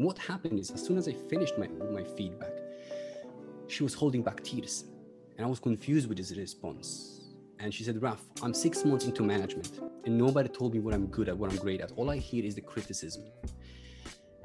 [0.00, 2.54] What happened is, as soon as I finished my, my feedback,
[3.68, 4.84] she was holding back tears.
[5.36, 7.20] And I was confused with his response.
[7.58, 11.08] And she said, Raf, I'm six months into management, and nobody told me what I'm
[11.08, 11.92] good at, what I'm great at.
[11.96, 13.24] All I hear is the criticism.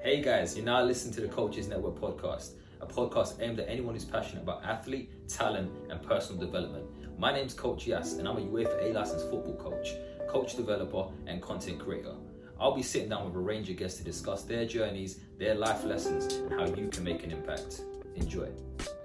[0.02, 3.94] Hey guys, you're now listening to the Coaches Network podcast, a podcast aimed at anyone
[3.94, 6.86] who's passionate about athlete, talent, and personal development.
[7.18, 9.94] My name's Coach Yas, and I'm a UEFA A licensed football coach,
[10.28, 12.16] coach developer, and content creator.
[12.58, 15.84] I'll be sitting down with a range of guests to discuss their journeys, their life
[15.84, 17.82] lessons, and how you can make an impact.
[18.16, 18.48] Enjoy.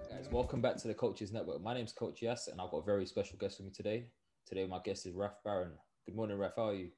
[0.08, 1.60] Guys, welcome back to the Coaches Network.
[1.60, 4.06] My name's Coach Yas, and I've got a very special guest with me today.
[4.46, 5.72] Today, my guest is Raf Baron.
[6.06, 6.52] Good morning, Raf.
[6.54, 6.90] How are you?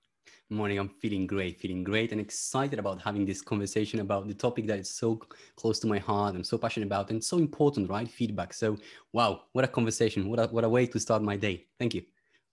[0.51, 4.67] Morning, I'm feeling great, feeling great, and excited about having this conversation about the topic
[4.67, 5.23] that is so
[5.57, 6.35] close to my heart.
[6.35, 8.09] I'm so passionate about and so important, right?
[8.09, 8.53] Feedback.
[8.53, 8.77] So,
[9.15, 10.29] wow, what a conversation!
[10.29, 11.67] What a what a way to start my day.
[11.79, 12.03] Thank you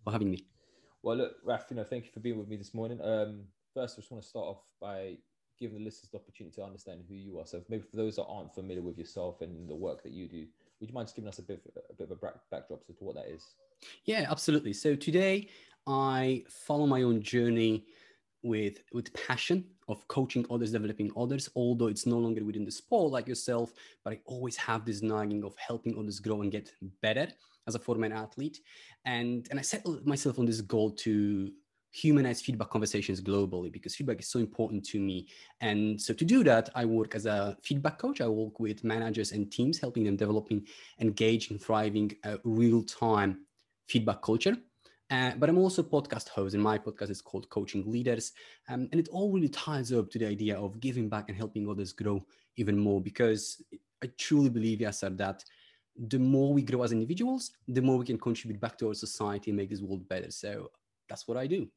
[0.05, 0.47] for having me.
[1.03, 2.99] Well, look, Raf, you know, thank you for being with me this morning.
[3.01, 3.43] Um,
[3.73, 5.17] first, I just want to start off by
[5.59, 7.45] giving the listeners the opportunity to understand who you are.
[7.45, 10.45] So, maybe for those that aren't familiar with yourself and the work that you do,
[10.79, 12.95] would you mind just giving us a bit, of, a bit of a backdrop as
[12.97, 13.43] to what that is?
[14.05, 14.73] Yeah, absolutely.
[14.73, 15.49] So today
[15.87, 17.85] I follow my own journey
[18.41, 21.49] with with passion of coaching others, developing others.
[21.55, 25.43] Although it's no longer within the sport like yourself, but I always have this nagging
[25.43, 27.27] of helping others grow and get better
[27.67, 28.61] as a former athlete.
[29.05, 31.51] And and I set myself on this goal to
[31.91, 35.27] humanize feedback conversations globally because feedback is so important to me.
[35.61, 38.21] And so to do that, I work as a feedback coach.
[38.21, 40.65] I work with managers and teams, helping them developing,
[40.99, 43.39] engaging, thriving, uh, real-time
[43.87, 44.55] feedback culture.
[45.11, 48.31] Uh, but I'm also a podcast host, and my podcast is called Coaching Leaders.
[48.69, 51.67] Um, and it all really ties up to the idea of giving back and helping
[51.67, 52.23] others grow
[52.57, 53.63] even more because
[54.03, 55.43] I truly believe, Yasser, that
[56.07, 59.49] the more we grow as individuals, the more we can contribute back to our society
[59.49, 60.29] and make this world better.
[60.29, 60.69] So
[61.09, 61.67] that's what I do.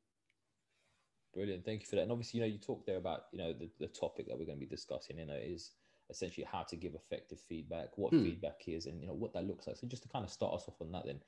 [1.32, 1.64] Brilliant.
[1.64, 2.02] Thank you for that.
[2.02, 4.44] And obviously, you know, you talked there about, you know, the, the topic that we're
[4.44, 5.70] going to be discussing, you know, is
[6.10, 8.22] essentially how to give effective feedback, what hmm.
[8.22, 9.76] feedback is, and, you know, what that looks like.
[9.76, 11.20] So just to kind of start us off on that then,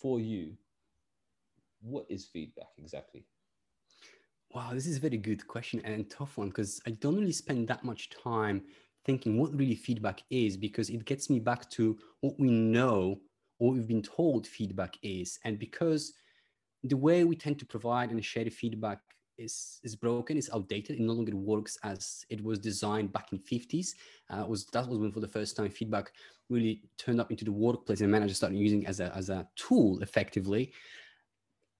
[0.00, 0.52] for you,
[1.80, 3.24] what is feedback exactly?
[4.54, 7.68] Wow, this is a very good question and tough one because I don't really spend
[7.68, 8.62] that much time
[9.04, 13.20] thinking what really feedback is because it gets me back to what we know
[13.58, 15.38] or we've been told feedback is.
[15.44, 16.14] And because
[16.82, 19.00] the way we tend to provide and share feedback
[19.38, 20.96] is is broken, it's outdated.
[20.96, 23.90] It no longer works as it was designed back in 50s.
[24.30, 26.12] Uh, was that was when for the first time feedback
[26.48, 30.00] really turned up into the workplace and managers started using as a as a tool
[30.02, 30.72] effectively.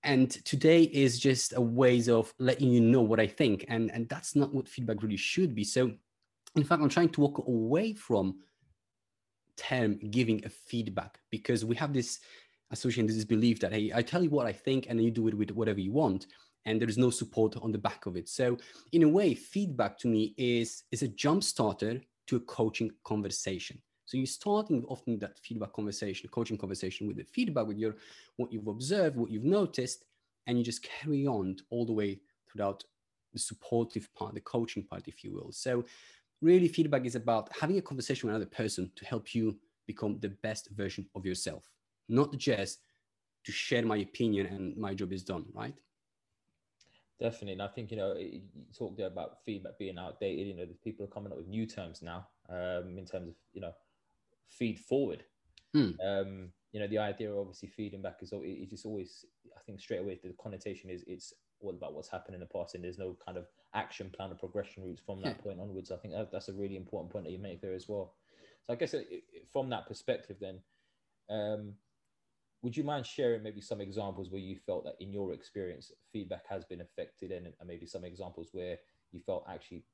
[0.04, 4.08] And today is just a ways of letting you know what I think, and and
[4.08, 5.64] that's not what feedback really should be.
[5.64, 5.93] So,
[6.55, 8.37] in fact, I'm trying to walk away from
[9.56, 12.20] term giving a feedback because we have this
[12.70, 15.34] association this belief that hey i tell you what i think and you do it
[15.34, 16.26] with whatever you want
[16.66, 18.28] and there is no support on the back of it.
[18.28, 18.58] So
[18.93, 23.81] in a way, feedback to me is, is a jump starter to a coaching conversation.
[24.05, 27.96] So you're starting often that feedback conversation, coaching conversation with the feedback, with your
[28.37, 30.05] what you've observed, what you've noticed,
[30.46, 32.20] and you just carry on all the way
[32.50, 32.82] throughout
[33.32, 35.52] the supportive part, the coaching part, if you will.
[35.52, 35.84] So
[36.40, 40.31] really feedback is about having a conversation with another person to help you become the
[40.43, 41.70] best version of yourself,
[42.08, 42.81] not just
[43.44, 45.75] to share my opinion and my job is done, right?
[47.20, 48.43] Definitely, and I think you know you
[48.76, 50.47] talked there about feedback being outdated.
[50.47, 53.61] You know, people are coming up with new terms now um, in terms of you
[53.61, 53.73] know
[54.49, 55.25] feed forward.
[55.75, 55.91] Hmm.
[56.05, 59.25] Um, you know, the idea of obviously feeding back is it just always.
[59.56, 62.76] I think straight away the connotation is it's all about what's happened in the past,
[62.76, 65.43] and there's no kind of action plan or progression routes from that yeah.
[65.43, 65.91] point onwards.
[65.91, 68.15] I think that, that's a really important point that you make there as well.
[68.65, 70.61] So I guess it, it, from that perspective, then.
[71.31, 71.75] Um,
[72.62, 76.46] would you mind sharing maybe some examples where you felt that in your experience feedback
[76.49, 78.76] has been affected and, and maybe some examples where
[79.12, 79.84] you felt actually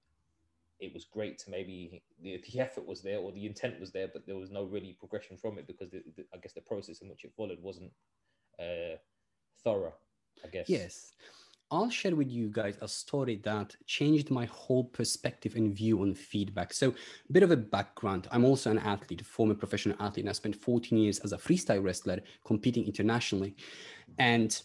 [0.81, 4.08] it was great to maybe the, the effort was there or the intent was there
[4.12, 7.00] but there was no really progression from it because the, the, i guess the process
[7.00, 7.93] in which it followed wasn't
[8.58, 8.96] uh,
[9.62, 9.94] thorough
[10.44, 10.69] i guess.
[10.69, 11.12] Yes
[11.75, 16.15] I'll share with you guys a story that changed my whole perspective and view on
[16.15, 16.73] feedback.
[16.73, 18.29] So, a bit of a background.
[18.31, 21.82] I'm also an athlete, former professional athlete, and I spent 14 years as a freestyle
[21.82, 23.56] wrestler competing internationally.
[24.21, 24.56] And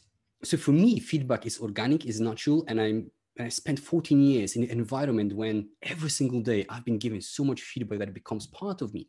[0.44, 4.56] so, for me, feedback is organic, is natural, and I'm and I spent 14 years
[4.56, 8.14] in an environment when every single day I've been given so much feedback that it
[8.14, 9.08] becomes part of me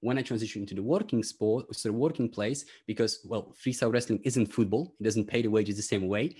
[0.00, 4.52] when I transitioned into the working sport, the working place, because well, freestyle wrestling isn't
[4.52, 6.36] football; it doesn't pay the wages the same way,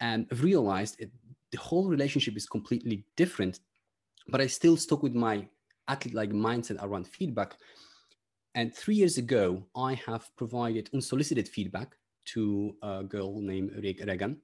[0.00, 1.10] and I've realized it,
[1.50, 3.60] the whole relationship is completely different.
[4.28, 5.48] But I still stuck with my
[5.88, 7.56] athlete-like mindset around feedback.
[8.54, 11.96] And three years ago, I have provided unsolicited feedback
[12.26, 14.40] to a girl named Regan,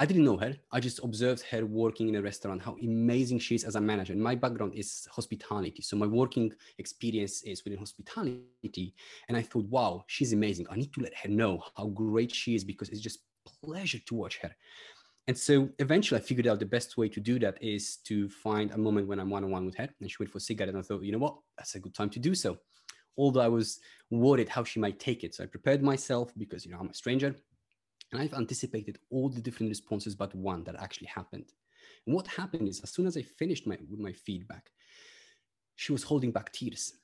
[0.00, 0.54] I didn't know her.
[0.70, 4.12] I just observed her working in a restaurant, how amazing she is as a manager.
[4.12, 5.82] And my background is hospitality.
[5.82, 8.94] So my working experience is within hospitality.
[9.28, 10.66] And I thought, wow, she's amazing.
[10.70, 13.20] I need to let her know how great she is because it's just
[13.64, 14.54] pleasure to watch her.
[15.26, 18.70] And so eventually I figured out the best way to do that is to find
[18.70, 20.68] a moment when I'm one-on-one with her and she went for a cigarette.
[20.68, 22.56] And I thought, you know what, that's a good time to do so.
[23.16, 23.80] Although I was
[24.12, 25.34] worried how she might take it.
[25.34, 27.34] So I prepared myself because, you know, I'm a stranger.
[28.12, 31.52] And I've anticipated all the different responses but one that actually happened.
[32.06, 34.70] And what happened is as soon as I finished my, with my feedback,
[35.76, 36.94] she was holding back tears.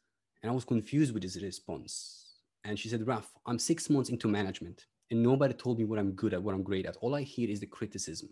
[0.43, 2.25] And I was confused with this response.
[2.65, 6.13] And she said, Raf, I'm six months into management and nobody told me what I'm
[6.13, 6.97] good at, what I'm great at.
[6.97, 8.31] All I hear is the criticism.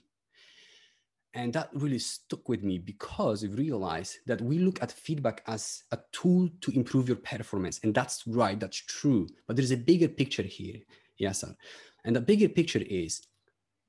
[1.35, 5.85] And that really stuck with me because I realized that we look at feedback as
[5.91, 7.81] a tool to improve your performance.
[7.83, 9.29] And that's right, that's true.
[9.47, 10.81] But there's a bigger picture here.
[11.19, 11.55] Yes, sir.
[12.05, 13.23] And the bigger picture is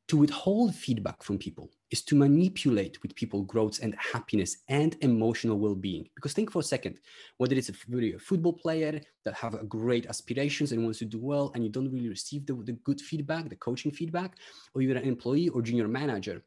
[0.09, 5.57] to withhold feedback from people is to manipulate with people growth and happiness and emotional
[5.57, 6.09] well-being.
[6.15, 6.99] Because think for a second
[7.37, 11.19] whether it's a, a football player that have a great aspirations and wants to do
[11.19, 14.37] well and you don't really receive the, the good feedback the coaching feedback
[14.73, 16.43] or you're an employee or junior manager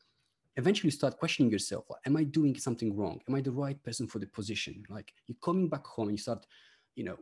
[0.56, 3.20] eventually you start questioning yourself am i doing something wrong?
[3.28, 4.82] Am i the right person for the position?
[4.90, 6.46] Like you're coming back home and you start
[6.94, 7.16] you know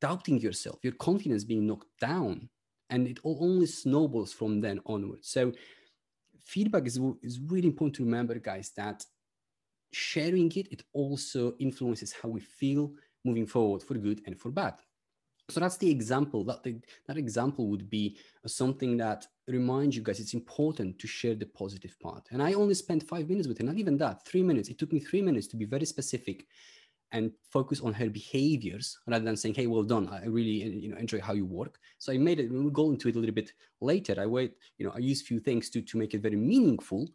[0.00, 0.78] doubting yourself.
[0.82, 2.48] Your confidence being knocked down
[2.90, 5.28] and it only snowballs from then onwards.
[5.28, 5.52] So
[6.40, 9.04] feedback is, is really important to remember, guys, that
[9.92, 12.92] sharing it, it also influences how we feel
[13.24, 14.74] moving forward for good and for bad.
[15.48, 16.44] So that's the example.
[16.44, 16.76] That the,
[17.06, 21.46] that example would be uh, something that reminds you guys it's important to share the
[21.46, 22.28] positive part.
[22.30, 24.68] And I only spent five minutes with it not even that, three minutes.
[24.68, 26.46] It took me three minutes to be very specific
[27.12, 30.08] and focus on her behaviors rather than saying, "Hey, well done.
[30.08, 32.50] I really you know enjoy how you work." So I made it.
[32.50, 34.14] We'll go into it a little bit later.
[34.18, 34.54] I wait.
[34.78, 37.08] You know, I use few things to to make it very meaningful.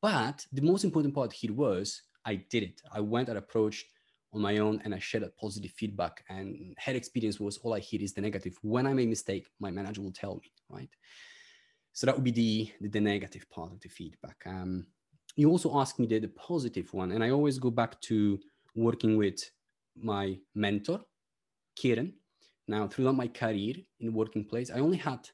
[0.00, 2.80] But the most important part here was I did it.
[2.92, 3.86] I went and approached
[4.32, 6.24] on my own and I shared a positive feedback.
[6.28, 8.56] And her experience was all I hear is the negative.
[8.62, 10.90] When I make mistake, my manager will tell me, right?
[11.92, 14.36] So that would be the the, the negative part of the feedback.
[14.46, 14.86] Um,
[15.36, 18.38] you also asked me the, the positive one, and I always go back to
[18.74, 19.50] working with
[19.96, 21.00] my mentor,
[21.76, 22.14] Kieran.
[22.66, 25.28] Now, throughout my career in working place, I only had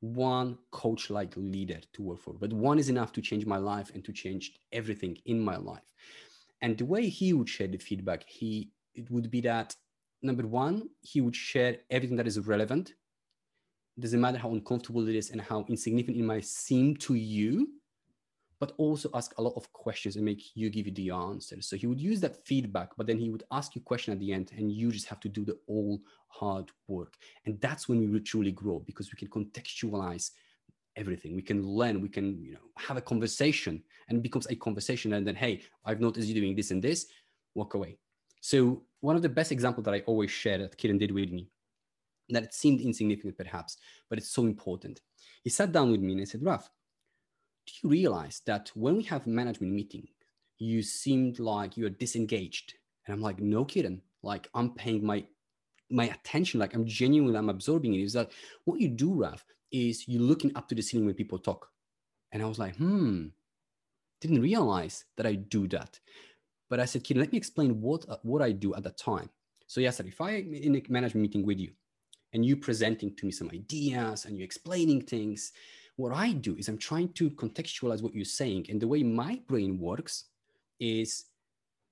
[0.00, 3.90] one coach like leader to work for, but one is enough to change my life
[3.94, 5.92] and to change everything in my life.
[6.62, 9.74] And the way he would share the feedback, he it would be that
[10.22, 12.94] number one, he would share everything that is relevant.
[13.98, 17.68] Doesn't matter how uncomfortable it is and how insignificant it might seem to you
[18.60, 21.66] but also ask a lot of questions and make you give you the answers.
[21.66, 24.32] So he would use that feedback, but then he would ask you question at the
[24.32, 27.14] end, and you just have to do the all hard work.
[27.46, 30.30] And that's when we will truly grow because we can contextualize
[30.96, 31.34] everything.
[31.34, 35.14] We can learn, we can, you know, have a conversation and becomes a conversation.
[35.14, 37.06] And then, hey, I've noticed you doing this and this,
[37.54, 37.96] walk away.
[38.42, 41.48] So one of the best examples that I always share that Kieran did with me,
[42.28, 43.78] that it seemed insignificant perhaps,
[44.10, 45.00] but it's so important.
[45.42, 46.68] He sat down with me and I said, Raf,
[47.66, 50.08] do you realize that when we have management meeting,
[50.58, 52.74] you seemed like you're disengaged?
[53.06, 54.02] And I'm like, no kidding.
[54.22, 55.24] Like I'm paying my
[55.90, 58.30] my attention, like I'm genuinely, I'm absorbing it, is that
[58.64, 61.68] what you do, Raf, is you're looking up to the ceiling when people talk.
[62.32, 63.26] And I was like, hmm,
[64.20, 65.98] didn't realize that I do that.
[66.68, 69.28] But I said, kid, let me explain what, uh, what I do at that time.
[69.66, 71.72] So yes, if I in a management meeting with you
[72.32, 75.52] and you presenting to me some ideas and you explaining things,
[76.00, 78.66] what I do is I'm trying to contextualize what you're saying.
[78.68, 80.24] And the way my brain works
[80.78, 81.26] is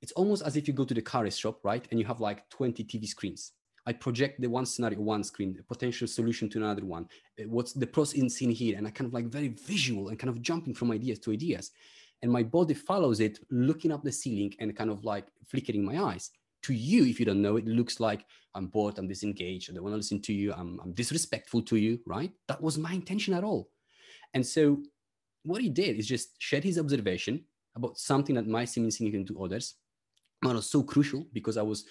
[0.00, 1.86] it's almost as if you go to the car shop, right?
[1.90, 3.52] And you have like 20 TV screens.
[3.86, 7.08] I project the one scenario, one screen, the potential solution to another one.
[7.40, 8.76] Uh, what's the pros in scene here?
[8.76, 11.70] And I kind of like very visual and kind of jumping from ideas to ideas.
[12.22, 16.02] And my body follows it, looking up the ceiling and kind of like flickering my
[16.02, 16.30] eyes.
[16.62, 18.24] To you, if you don't know, it looks like
[18.54, 21.76] I'm bored, I'm disengaged, I don't want to listen to you, I'm, I'm disrespectful to
[21.76, 22.32] you, right?
[22.48, 23.70] That was my intention at all.
[24.34, 24.82] And so
[25.44, 27.44] what he did is just shared his observation
[27.74, 29.74] about something that might seem insignificant to others.
[30.42, 31.84] But was so crucial because I was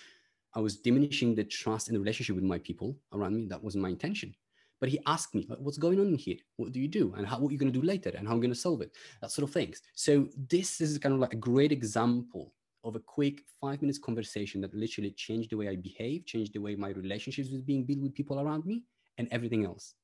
[0.56, 3.46] I was diminishing the trust and the relationship with my people around me.
[3.48, 4.34] That wasn't my intention.
[4.80, 6.38] But he asked me, what's going on here?
[6.56, 7.14] What do you do?
[7.18, 8.12] And how, what are you going to do later?
[8.16, 8.92] And how I'm going to solve it?
[9.22, 9.82] That sort of things.
[9.96, 12.54] So this is kind of like a great example
[12.84, 16.60] of a quick five minutes conversation that literally changed the way I behave, changed the
[16.60, 18.84] way my relationships was being built with people around me
[19.18, 19.96] and everything else.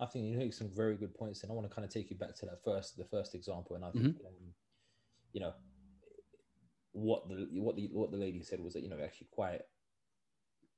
[0.00, 2.10] I think you make some very good points, and I want to kind of take
[2.10, 3.76] you back to that first, the first example.
[3.76, 4.26] And I think, mm-hmm.
[4.26, 4.54] um,
[5.32, 5.54] you know,
[6.92, 9.60] what the what the what the lady said was that you know actually quite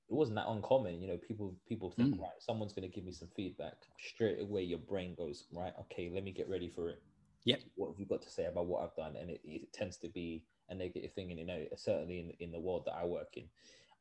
[0.09, 1.01] it wasn't that uncommon.
[1.01, 2.21] You know, people people think mm.
[2.21, 4.63] right, someone's going to give me some feedback straight away.
[4.63, 5.73] Your brain goes right.
[5.81, 7.03] Okay, let me get ready for it.
[7.45, 7.61] Yep.
[7.75, 9.17] What have you got to say about what I've done?
[9.17, 11.31] And it, it tends to be a negative thing.
[11.31, 13.45] And you know, certainly in in the world that I work in,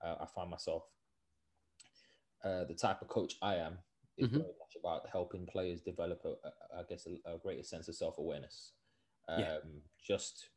[0.04, 0.84] uh, I find myself
[2.44, 3.80] uh, the type of coach I am
[4.18, 4.38] is mm-hmm.
[4.38, 8.18] very much about helping players develop a, I guess a, a, greater sense of self
[8.18, 8.72] awareness.
[9.28, 9.58] Um, yeah.
[10.06, 10.50] Just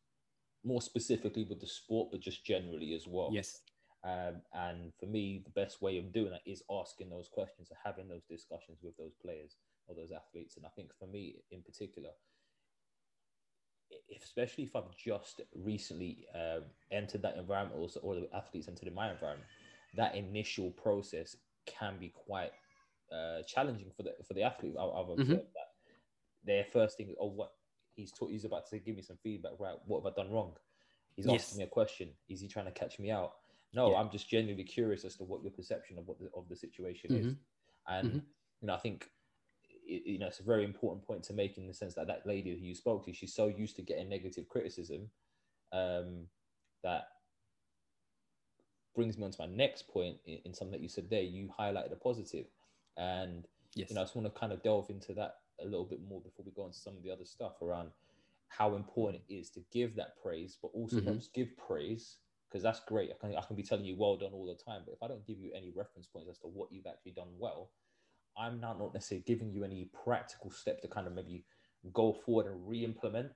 [0.64, 3.30] more specifically with the sport, but just generally as well.
[3.32, 3.60] Yes.
[4.04, 7.78] Um, and for me, the best way of doing that is asking those questions and
[7.84, 10.56] having those discussions with those players or those athletes.
[10.56, 12.10] And I think for me in particular,
[13.90, 18.86] if, especially if I've just recently um, entered that environment or, or the athletes entered
[18.86, 19.48] in my environment,
[19.96, 21.36] that initial process
[21.66, 22.52] can be quite
[23.12, 24.74] uh, challenging for the for the athlete.
[24.78, 25.32] I, have observed mm-hmm.
[25.32, 25.68] that
[26.44, 27.52] their first thing, oh, what
[27.94, 29.52] he's taught, he's about to give me some feedback.
[29.58, 30.52] Right, what have I done wrong?
[31.16, 31.42] He's yes.
[31.42, 32.10] asking me a question.
[32.28, 33.32] Is he trying to catch me out?
[33.74, 33.98] No, yeah.
[33.98, 37.10] I'm just genuinely curious as to what your perception of what the, of the situation
[37.10, 37.28] mm-hmm.
[37.28, 37.34] is.
[37.88, 38.18] And mm-hmm.
[38.60, 39.10] you know, I think
[39.86, 42.26] it, you know it's a very important point to make in the sense that that
[42.26, 45.10] lady who you spoke to, she's so used to getting negative criticism
[45.72, 46.26] um,
[46.82, 47.08] that
[48.94, 51.22] brings me on to my next point in, in, something that you said there.
[51.22, 52.46] You highlighted a positive,
[52.98, 53.88] and yes.
[53.88, 56.20] you know, I just want to kind of delve into that a little bit more
[56.20, 57.90] before we go into some of the other stuff around
[58.48, 61.06] how important it is to give that praise, but also mm-hmm.
[61.06, 62.16] not just give praise
[62.48, 63.10] because that's great.
[63.10, 65.08] I can, I can be telling you well done all the time, but if I
[65.08, 67.70] don't give you any reference points as to what you've actually done well,
[68.36, 71.44] I'm now not necessarily giving you any practical steps to kind of maybe
[71.92, 73.30] go forward and re-implement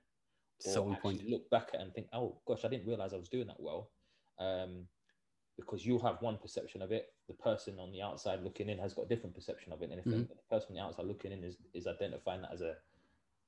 [0.65, 3.29] or so actually look back at and think, oh gosh, I didn't realize I was
[3.29, 3.89] doing that well.
[4.39, 4.87] Um,
[5.57, 7.13] because you'll have one perception of it.
[7.27, 9.91] The person on the outside looking in has got a different perception of it.
[9.91, 10.21] And if mm-hmm.
[10.21, 12.75] the, person on the outside looking in is, is identifying that as a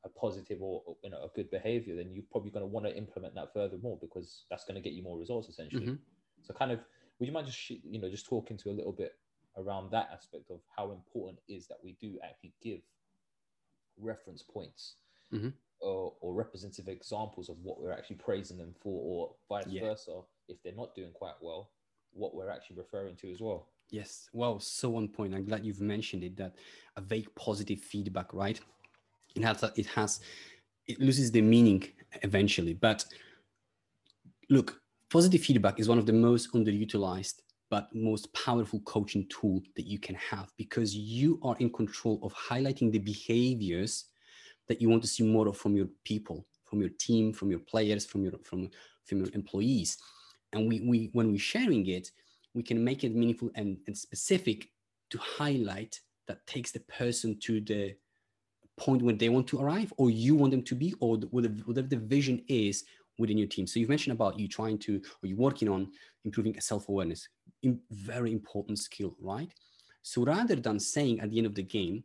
[0.03, 2.95] a positive or you know a good behavior, then you're probably going to want to
[2.95, 5.87] implement that further more because that's going to get you more results essentially.
[5.87, 5.95] Mm-hmm.
[6.43, 6.79] So kind of,
[7.19, 9.15] would you mind just you know just talking to a little bit
[9.57, 12.81] around that aspect of how important it is that we do actually give
[13.97, 14.95] reference points
[15.33, 15.49] mm-hmm.
[15.79, 19.81] or, or representative examples of what we're actually praising them for, or vice yeah.
[19.81, 21.69] versa if they're not doing quite well,
[22.15, 23.67] what we're actually referring to as well.
[23.91, 25.35] Yes, well, so on point.
[25.35, 26.35] I'm glad you've mentioned it.
[26.37, 26.55] That
[26.97, 28.59] a vague positive feedback, right?
[29.35, 30.19] it has it has
[30.87, 31.83] it loses the meaning
[32.23, 33.05] eventually but
[34.49, 34.79] look
[35.11, 39.99] positive feedback is one of the most underutilized but most powerful coaching tool that you
[39.99, 44.05] can have because you are in control of highlighting the behaviors
[44.67, 47.59] that you want to see more of from your people from your team from your
[47.59, 48.69] players from your from
[49.05, 49.97] from your employees
[50.53, 52.11] and we, we when we're sharing it
[52.53, 54.69] we can make it meaningful and, and specific
[55.09, 57.93] to highlight that takes the person to the
[58.77, 61.97] point where they want to arrive or you want them to be or whatever the
[61.97, 62.83] vision is
[63.17, 63.65] within your team.
[63.67, 65.91] So you've mentioned about you trying to or you're working on
[66.23, 67.27] improving self-awareness.
[67.91, 69.49] Very important skill right?
[70.01, 72.03] So rather than saying at the end of the game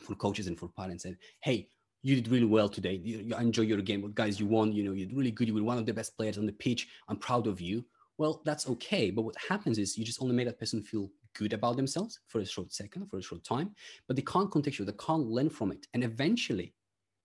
[0.00, 1.68] for coaches and for parents said hey
[2.02, 5.08] you did really well today you, enjoy your game guys you won you know you're
[5.16, 7.60] really good you were one of the best players on the pitch i'm proud of
[7.60, 7.84] you
[8.18, 11.52] well that's okay but what happens is you just only made that person feel good
[11.52, 13.70] about themselves for a short second, for a short time,
[14.06, 15.86] but they can't contextualize, they can't learn from it.
[15.94, 16.74] And eventually,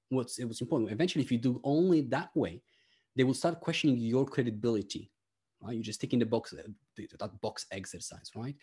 [0.10, 2.62] what's it was important, eventually, if you do only that way,
[3.15, 5.12] they will start questioning your credibility
[5.62, 5.74] right?
[5.74, 6.62] You're just taking the box, uh,
[7.19, 8.55] that box exercise, right?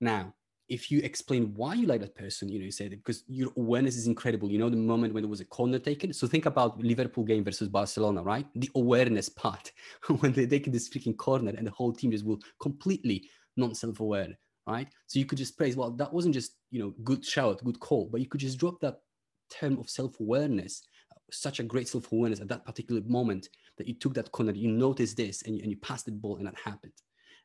[0.00, 0.34] Now,
[0.72, 3.50] if you explain why you like that person, you know, you say that because your
[3.58, 4.50] awareness is incredible.
[4.50, 6.14] You know, the moment when there was a corner taken.
[6.14, 8.46] So think about Liverpool game versus Barcelona, right?
[8.54, 9.70] The awareness part
[10.20, 14.28] when they take this freaking corner and the whole team just will completely non-self-aware,
[14.66, 14.88] right?
[15.08, 18.08] So you could just praise, well, that wasn't just, you know, good shout, good call,
[18.10, 19.00] but you could just drop that
[19.50, 20.84] term of self-awareness,
[21.30, 25.18] such a great self-awareness at that particular moment that you took that corner, you noticed
[25.18, 26.94] this and you, and you passed the ball and that happened.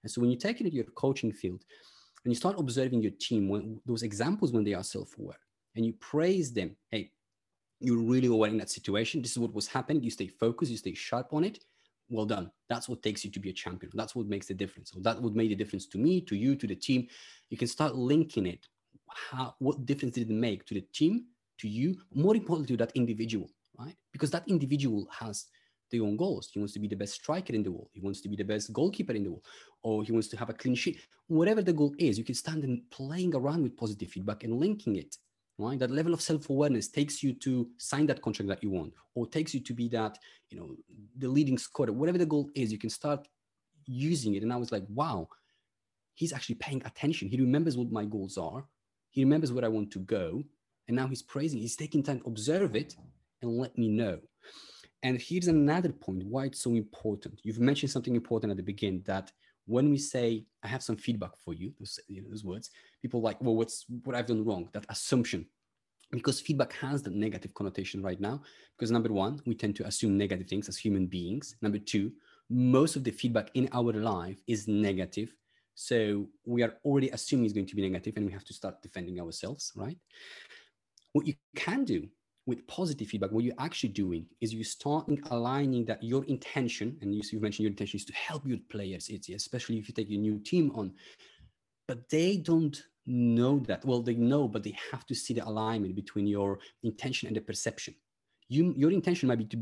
[0.03, 1.65] And so when you take it to your coaching field,
[2.23, 5.39] and you start observing your team when those examples when they are self-aware
[5.75, 6.75] and you praise them.
[6.91, 7.11] Hey
[7.79, 9.21] you're really aware in that situation.
[9.21, 10.01] This is what was happening.
[10.01, 11.59] You stay focused you stay sharp on it.
[12.09, 12.49] Well done.
[12.69, 13.91] That's what takes you to be a champion.
[13.93, 14.91] That's what makes the difference.
[14.91, 17.07] So that would make the difference to me to you to the team.
[17.49, 18.65] You can start linking it.
[19.09, 21.25] How what difference did it make to the team
[21.59, 21.97] to you?
[22.13, 23.95] More importantly to that individual right?
[24.11, 25.45] Because that individual has
[25.91, 26.49] their own goals.
[26.51, 27.89] He wants to be the best striker in the world.
[27.93, 29.45] He wants to be the best goalkeeper in the world,
[29.83, 30.99] or he wants to have a clean sheet.
[31.27, 34.95] Whatever the goal is, you can stand and playing around with positive feedback and linking
[34.95, 35.15] it.
[35.59, 39.25] Right, that level of self-awareness takes you to sign that contract that you want, or
[39.25, 40.19] takes you to be that,
[40.51, 40.75] you know,
[41.17, 41.91] the leading scorer.
[41.91, 43.27] Whatever the goal is, you can start
[43.87, 44.43] using it.
[44.43, 45.27] And I was like, wow,
[46.13, 47.27] he's actually paying attention.
[47.27, 48.67] He remembers what my goals are.
[49.09, 50.43] He remembers where I want to go,
[50.87, 51.57] and now he's praising.
[51.57, 52.95] He's taking time to observe it
[53.41, 54.19] and let me know.
[55.07, 57.39] And here's another point why it's so important.
[57.41, 59.31] You've mentioned something important at the beginning that
[59.65, 62.71] when we say, I have some feedback for you, those, you know, those words,
[63.01, 64.67] people like, well, what's what I've done wrong?
[64.73, 65.45] That assumption.
[66.11, 68.41] Because feedback has the negative connotation right now.
[68.77, 71.55] Because number one, we tend to assume negative things as human beings.
[71.61, 72.11] Number two,
[72.49, 75.33] most of the feedback in our life is negative.
[75.73, 78.81] So we are already assuming it's going to be negative and we have to start
[78.81, 79.97] defending ourselves, right?
[81.13, 82.09] What you can do
[82.47, 87.13] with positive feedback, what you're actually doing is you start aligning that your intention, and
[87.13, 90.09] you, have mentioned your intention is to help your players, it's, especially if you take
[90.09, 90.93] a new team on,
[91.87, 93.83] but they don't know that.
[93.85, 97.41] Well, they know, but they have to see the alignment between your intention and the
[97.41, 97.93] perception.
[98.47, 99.57] You, your intention might be to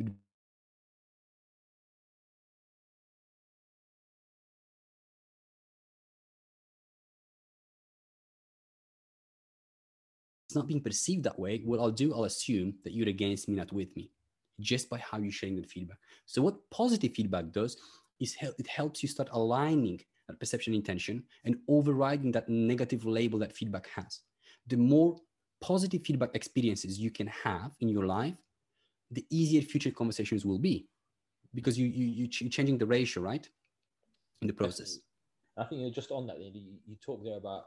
[10.56, 13.56] be not being perceived that way, what I'll do, I'll assume that you're against me,
[13.56, 14.12] not with me,
[14.60, 15.98] just by how you're sharing the feedback.
[16.26, 17.78] So what positive feedback does
[18.20, 23.56] is it helps you start aligning that perception intention and overriding that negative label that
[23.56, 24.22] feedback has.
[24.68, 25.18] The more
[25.62, 28.36] positive feedback experiences you can have in your life,
[29.12, 30.88] the easier future conversations will be
[31.54, 33.48] because you, you, you're changing the ratio, right?
[34.42, 35.00] In the process.
[35.58, 36.40] I think you're just on that.
[36.42, 37.64] You, you talk there about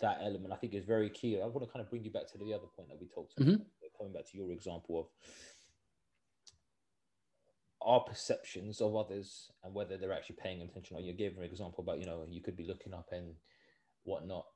[0.00, 1.40] that element I think is very key.
[1.40, 3.34] I want to kind of bring you back to the other point that we talked
[3.36, 3.62] about, mm-hmm.
[3.98, 5.06] coming back to your example of
[7.80, 10.96] our perceptions of others and whether they're actually paying attention.
[10.96, 13.34] Or you gave an example about, you know, you could be looking up and
[14.04, 14.46] whatnot.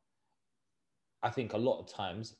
[1.22, 2.35] I think a lot of times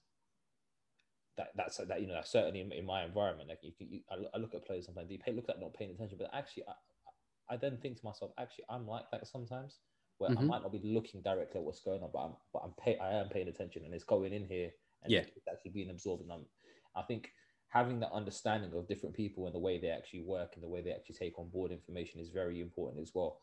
[1.36, 3.48] that that's that you know that's certainly in, in my environment.
[3.48, 5.90] Like you, you I, I, look at players sometimes they pay, look at not paying
[5.90, 9.78] attention, but actually I, I then think to myself, actually I'm like that sometimes
[10.22, 10.44] where mm-hmm.
[10.44, 12.96] I might not be looking directly at what's going on, but I'm but I'm pay,
[12.98, 14.70] I am paying attention and it's going in here
[15.02, 15.20] and yeah.
[15.20, 16.22] it's actually being absorbed.
[16.22, 16.46] And I'm,
[16.94, 17.32] I think
[17.66, 20.80] having that understanding of different people and the way they actually work and the way
[20.80, 23.40] they actually take on board information is very important as well.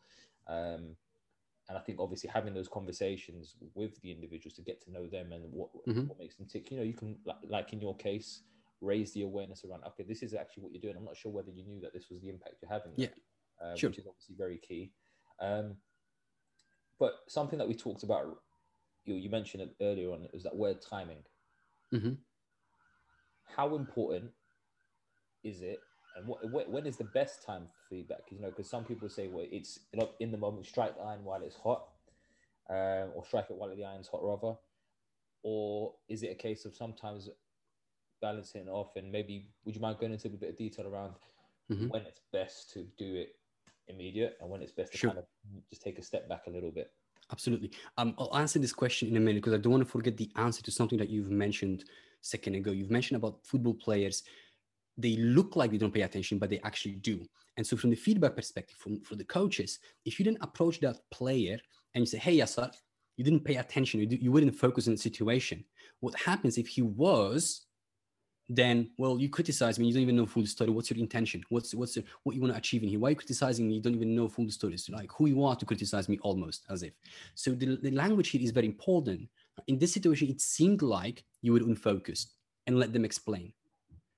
[0.48, 0.96] Um,
[1.68, 5.32] and I think obviously having those conversations with the individuals to get to know them
[5.32, 6.06] and what, mm-hmm.
[6.06, 6.70] what makes them tick.
[6.70, 8.42] You know, you can like in your case
[8.80, 10.96] raise the awareness around okay, this is actually what you're doing.
[10.96, 12.92] I'm not sure whether you knew that this was the impact you're having.
[12.96, 13.08] Yeah,
[13.62, 13.90] uh, sure.
[13.90, 14.92] which is obviously very key.
[15.40, 15.76] Um,
[17.00, 18.26] but something that we talked about,
[19.06, 21.24] you, you mentioned it earlier on, is that word timing.
[21.92, 22.12] Mm-hmm.
[23.56, 24.30] How important
[25.42, 25.80] is it?
[26.16, 28.20] And what, when is the best time for feedback?
[28.30, 29.80] You know, because some people say, well, it's
[30.20, 31.84] in the moment, strike the iron while it's hot,
[32.68, 34.56] uh, or strike it while the iron's hot, rather.
[35.42, 37.30] Or is it a case of sometimes
[38.20, 38.96] balancing off?
[38.96, 41.14] And maybe would you mind going into a bit of detail around
[41.72, 41.88] mm-hmm.
[41.88, 43.36] when it's best to do it
[43.90, 45.10] immediate and when it's best to sure.
[45.10, 45.26] kind of
[45.68, 46.92] just take a step back a little bit?
[47.32, 47.70] Absolutely.
[47.96, 50.30] Um, I'll answer this question in a minute because I don't want to forget the
[50.36, 52.72] answer to something that you've mentioned a second ago.
[52.72, 54.22] You've mentioned about football players.
[54.96, 57.24] They look like they don't pay attention, but they actually do.
[57.56, 60.98] And so, from the feedback perspective, from for the coaches, if you didn't approach that
[61.10, 61.58] player
[61.94, 62.70] and you say, "Hey, Yasser,
[63.16, 64.00] you didn't pay attention.
[64.00, 65.64] You, you wouldn't focus on the situation."
[66.00, 67.66] What happens if he was
[68.52, 71.72] then well you criticize me you don't even know full story what's your intention what's
[71.72, 73.80] what's the, what you want to achieve in here why are you criticizing me you
[73.80, 76.82] don't even know full story it's like who you are to criticize me almost as
[76.82, 76.92] if
[77.36, 79.28] so the, the language here is very important
[79.68, 82.34] in this situation it seemed like you were unfocused
[82.66, 83.52] and let them explain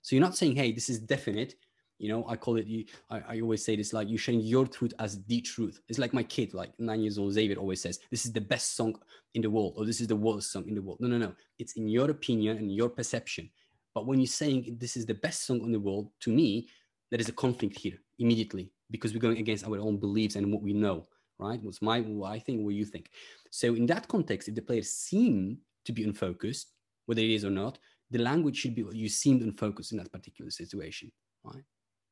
[0.00, 1.54] so you're not saying hey this is definite
[2.02, 2.66] You know, I call it.
[2.66, 5.80] You, I, I always say this like you're sharing your truth as the truth.
[5.88, 8.74] It's like my kid, like nine years old Xavier, always says, "This is the best
[8.74, 8.98] song
[9.34, 11.32] in the world," or "This is the worst song in the world." No, no, no.
[11.60, 13.50] It's in your opinion and your perception.
[13.94, 16.68] But when you're saying this is the best song in the world, to me,
[17.10, 20.62] there is a conflict here immediately because we're going against our own beliefs and what
[20.62, 21.06] we know,
[21.38, 21.62] right?
[21.62, 23.10] What's my, what I think, what you think.
[23.50, 26.72] So in that context, if the players seem to be unfocused,
[27.06, 27.78] whether it is or not,
[28.10, 31.10] the language should be you seemed unfocused in that particular situation,
[31.44, 31.64] right?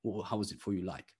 [0.02, 1.12] Well, how was it for you like?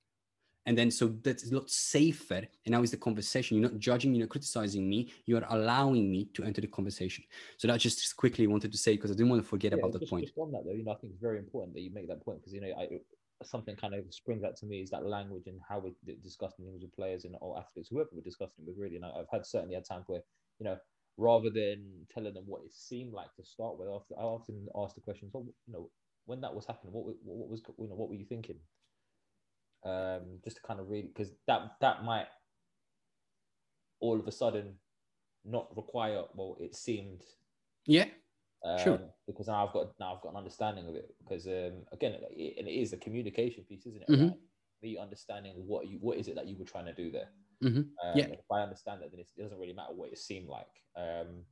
[0.67, 2.43] And then so that's a lot safer.
[2.65, 3.59] And now is the conversation.
[3.59, 5.11] You're not judging, you're not criticizing me.
[5.27, 7.25] You are allowing me to enter the conversation.
[7.57, 9.93] So that just quickly wanted to say because I didn't want to forget Yeah, about
[9.93, 10.27] that just, point.
[10.27, 12.25] just on that though, you know, I think it's very important that you make that
[12.25, 12.89] point because you know, I,
[13.43, 16.83] something kind of springs out to me is that language and how we're discussing things
[16.83, 18.77] with players and or athletes, whoever we're discussing with.
[18.79, 20.21] Really, and I've had certainly had times where
[20.61, 20.77] you know,
[21.17, 25.01] rather than telling them what it seemed like to start with, I often, ask the
[25.01, 25.91] questions, oh, you know,
[26.27, 28.57] when that was happening, what, what was, you know, what were you thinking?
[29.83, 32.29] Um, just to kind of really, because that that might
[34.01, 34.79] all of a sudden
[35.45, 36.25] not require.
[36.35, 37.25] Well, it seemed
[37.87, 38.11] Yeah.
[38.65, 39.11] um, Sure.
[39.27, 41.15] because now I've got now I've got an understanding of it.
[41.19, 44.09] Because um, again, it, and it is a communication piece, isn't it?
[44.09, 44.31] Mhm.
[44.31, 44.37] Right?
[44.83, 47.31] Me understanding what you what is it that you were trying to do there.
[47.61, 47.97] Mhm.
[48.05, 48.31] Um, Yeah.
[48.33, 50.69] If I understand that, then it doesn't really matter what it seemed like.
[50.97, 51.47] Um,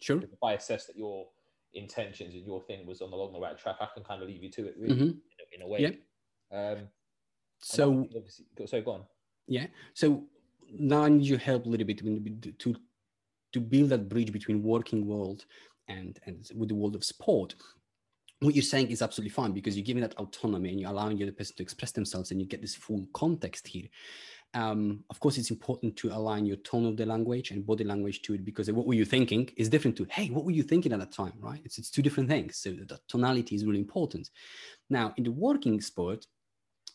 [0.00, 0.28] Sure.
[0.32, 1.28] if I assess that your
[1.72, 4.42] intentions and your thing was on along the right track, I can kind of leave
[4.42, 5.22] you to it, really, Mhm.
[5.30, 5.86] in, a, in a way.
[5.86, 5.96] Yeah.
[6.52, 6.88] Um,
[7.60, 8.08] So
[8.66, 9.04] so go on.
[9.46, 9.66] Yeah.
[9.94, 10.24] So
[10.78, 12.76] now I need your help a little bit to
[13.52, 15.44] to build that bridge between working world
[15.88, 17.54] and and with the world of sport.
[18.40, 21.24] What you're saying is absolutely fine because you're giving that autonomy and you're allowing the
[21.24, 23.86] other person to express themselves and you get this full context here.
[24.54, 28.22] Um, of course, it's important to align your tone of the language and body language
[28.22, 30.92] to it because what were you thinking is different to hey, what were you thinking
[30.92, 31.60] at that time, right?
[31.64, 32.58] It's it's two different things.
[32.58, 34.30] So the tonality is really important.
[34.90, 36.26] Now, in the working sport,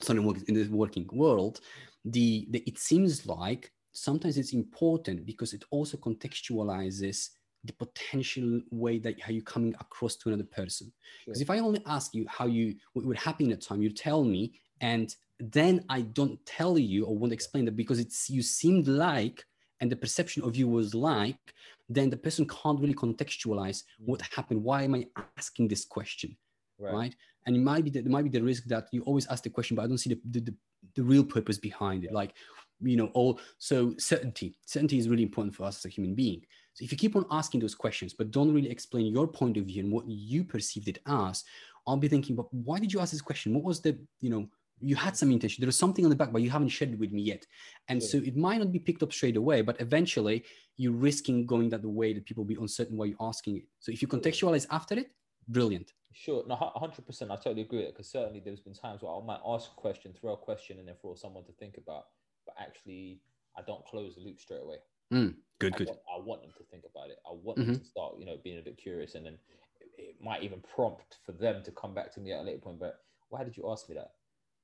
[0.01, 1.59] sorry, work- in the working world,
[2.05, 7.29] the, the it seems like sometimes it's important because it also contextualizes
[7.65, 10.91] the potential way that how you're coming across to another person.
[11.25, 11.43] Because Sure.
[11.43, 14.53] if I only ask you how you what would happen at time, you tell me,
[14.81, 19.45] and then I don't tell you or won't explain that because it's you seemed like
[19.81, 21.53] and the perception of you was like,
[21.87, 24.05] then the person can't really contextualize hmm.
[24.05, 24.63] what happened.
[24.63, 25.07] Why am I
[25.37, 26.37] asking this question?
[26.77, 26.93] Right.
[26.93, 27.15] right?
[27.45, 29.49] And it might be that there might be the risk that you always ask the
[29.49, 30.55] question, but I don't see the the, the,
[30.95, 32.11] the real purpose behind it.
[32.11, 32.33] Like,
[32.81, 34.55] you know, all so certainty.
[34.65, 36.41] Certainty is really important for us as a human being.
[36.73, 39.65] So if you keep on asking those questions, but don't really explain your point of
[39.65, 41.43] view and what you perceived it as,
[41.87, 43.53] I'll be thinking, but why did you ask this question?
[43.53, 44.47] What was the, you know,
[44.81, 45.61] you had some intention.
[45.61, 47.45] There was something on the back, but you haven't shared it with me yet.
[47.89, 48.09] And Sure.
[48.09, 50.45] so it might not be picked up straight away, but eventually
[50.77, 53.63] you're risking going that the way that people be uncertain why you're asking it.
[53.79, 55.11] So if you contextualize after it,
[55.49, 55.91] brilliant.
[56.11, 57.29] Sure, no, hundred percent.
[57.31, 59.75] I totally agree with it because certainly there's been times where I might ask a
[59.75, 62.05] question, throw a question, and then for someone to think about,
[62.45, 63.21] but actually
[63.55, 64.77] I don't close the loop straight away.
[65.11, 65.87] Mm, good, I good.
[65.87, 67.19] Want, I want them to think about it.
[67.27, 67.73] I want them Mhm.
[67.73, 69.39] to start, you know, being a bit curious, and then
[69.81, 72.59] it, it might even prompt for them to come back to me at a later
[72.59, 72.79] point.
[72.79, 74.15] But why did you ask me that?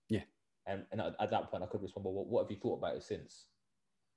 [0.10, 0.26] Yeah.
[0.66, 2.78] And and at, at that point, I could respond, "Well, what, what have you thought
[2.78, 3.48] about it since?"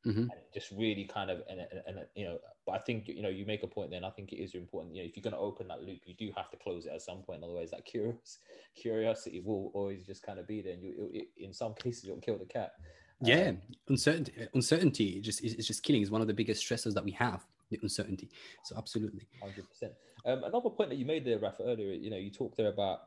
[0.06, 0.30] Mhm.
[0.30, 3.28] and just really kind of and, and, and you know but i think you know
[3.28, 5.34] you make a point then i think it is important you know if you're going
[5.34, 7.84] to open that loop you do have to close it at some point otherwise that
[7.84, 8.38] curious
[8.76, 12.20] curiosity will always just kind of be there and you it, in some cases it'll
[12.20, 12.72] kill the cat
[13.20, 13.58] Yeah, Um,
[13.88, 14.32] uncertainty.
[14.54, 16.02] Uncertainty just is, is just killing.
[16.02, 17.44] Is one of the biggest stressors that we have.
[17.70, 18.30] The uncertainty.
[18.64, 19.26] So absolutely.
[19.42, 19.92] Hundred percent.
[20.24, 21.92] Um, another point that you made there, Rafa, earlier.
[21.92, 23.00] You know, you talked there about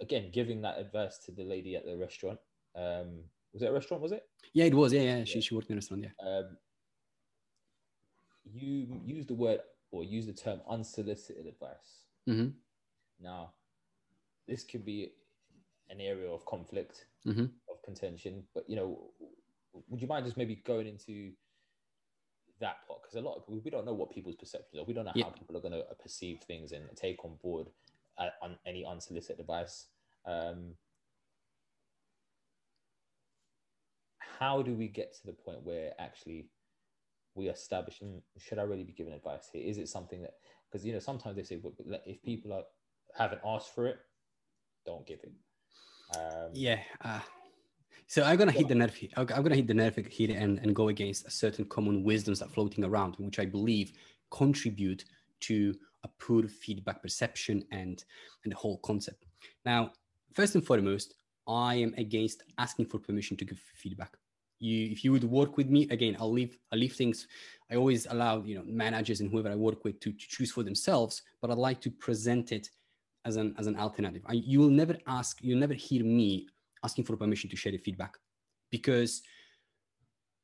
[0.00, 2.38] again giving that advice to the lady at the restaurant.
[2.74, 3.20] Um,
[3.58, 4.02] was it a restaurant?
[4.02, 4.22] Was it?
[4.52, 4.92] Yeah, it was.
[4.92, 5.24] Yeah, yeah.
[5.24, 5.40] She Yeah.
[5.40, 6.04] she worked in a restaurant.
[6.04, 6.28] Yeah.
[6.28, 6.56] Um,
[8.44, 12.04] you use the word or use the term unsolicited advice.
[12.26, 12.48] hmm
[13.20, 13.52] Now,
[14.46, 15.12] this could be
[15.90, 19.10] an area of conflict, hmm of contention, but you know,
[19.88, 21.32] would you mind just maybe going into
[22.60, 23.02] that part?
[23.02, 24.84] Because a lot of people, we don't know what people's perceptions are.
[24.84, 25.24] We don't know Yeah.
[25.24, 27.70] how people are going to perceive things and take on board
[28.18, 29.86] uh, on any unsolicited advice.
[30.24, 30.74] Um,
[34.38, 36.48] how do we get to the point where actually
[37.34, 38.00] we establish
[38.38, 39.62] should I really be giving advice here?
[39.64, 40.34] Is it something that
[40.70, 41.74] because you know sometimes they say "Well,
[42.06, 42.64] if people are,
[43.14, 43.98] haven't asked for it,
[44.84, 45.32] don't give it.
[46.16, 46.80] Um, Yeah.
[47.00, 47.20] Uh,
[48.06, 48.94] so I'm gonna hit the nerve.
[48.94, 49.10] Here.
[49.16, 52.50] I'm gonna hit the nerve here and, and go against a certain common wisdoms that
[52.50, 53.92] floating around, which I believe
[54.30, 55.04] contribute
[55.40, 55.74] to
[56.04, 58.04] a poor feedback perception and
[58.44, 59.26] and the whole concept.
[59.64, 59.92] Now,
[60.32, 61.14] first and foremost,
[61.46, 64.16] I am against asking for permission to give feedback.
[64.60, 66.58] You, if you would work with me again, I'll leave.
[66.72, 67.26] i'll leave things.
[67.70, 70.62] I always allow you know managers and whoever I work with to, to choose for
[70.62, 72.68] themselves, but I'd like to present it
[73.24, 74.22] as an as an alternative.
[74.26, 76.48] I, you will never ask, you'll never hear me
[76.84, 78.16] asking for permission to share the feedback
[78.70, 79.22] because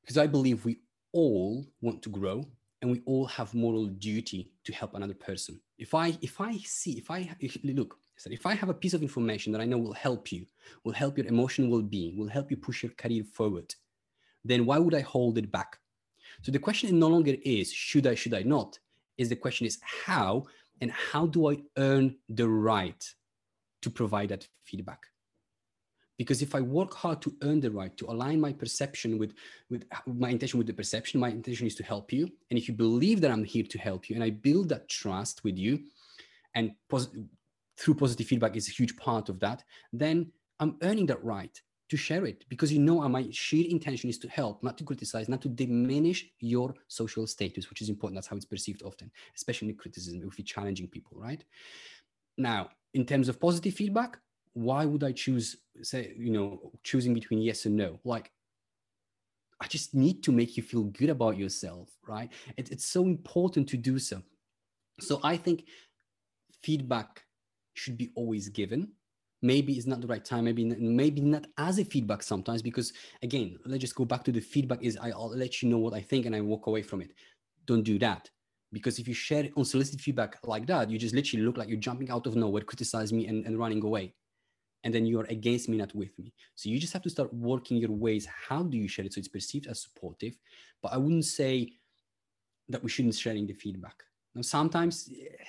[0.03, 0.81] because I believe we
[1.12, 2.44] all want to grow
[2.83, 5.59] and we all have moral duty to help another person.
[5.79, 7.96] If I if I see if I if, look
[8.27, 10.46] if I have a piece of information that I know will help you,
[10.85, 13.74] will help your emotional well-being, will help you push your career forward,
[14.44, 15.78] then why would I hold it back?
[16.42, 18.78] So the question no longer is should I, should I not?
[19.16, 20.44] Is the question is how
[20.80, 23.02] and how do I earn the right
[23.83, 25.00] to provide that feedback?
[26.18, 29.35] Because if I work hard to earn the right to align my perception with,
[29.68, 32.30] with my intention with the perception, my intention is to help you.
[32.50, 35.42] And if you believe that I'm here to help you and I build that trust
[35.42, 35.80] with you,
[36.54, 37.09] and pos-
[37.78, 40.30] through positive feedback is a huge part of that, then
[40.61, 44.18] I'm earning that right to share it because you know uh, my sheer intention is
[44.18, 48.16] to help, not to criticize, not to diminish your social status, which is important.
[48.16, 51.44] That's how it's perceived often, especially in criticism, if you're challenging people, right?
[52.38, 54.18] Now, in terms of positive feedback,
[54.55, 57.99] why would I choose, say, you know, choosing between yes and no?
[58.05, 58.31] Like,
[59.61, 62.31] I just need to make you feel good about yourself, right?
[62.57, 64.23] It, it's so important to do so.
[65.01, 65.66] So I think
[66.62, 67.25] feedback
[67.75, 68.92] should be always given
[69.44, 73.59] maybe it's not the right time maybe maybe not as a feedback sometimes because again
[73.66, 76.24] let's just go back to the feedback is i'll let you know what i think
[76.24, 77.12] and i walk away from it.
[77.66, 78.30] Don't do that
[78.72, 82.11] because if you share unsolicited feedback like that you just literally look like you're jumping
[82.11, 84.14] out of nowhere criticize me and, and running away.
[84.83, 86.35] And then you're against me not with me.
[86.57, 88.28] So you just have to start working your ways.
[88.48, 89.14] How do you share it?
[89.14, 90.35] So it's perceived as supportive
[90.83, 91.72] but i wouldn't say
[92.68, 93.96] that we shouldn't sharing the feedback.
[94.35, 95.44] Now sometimes eh,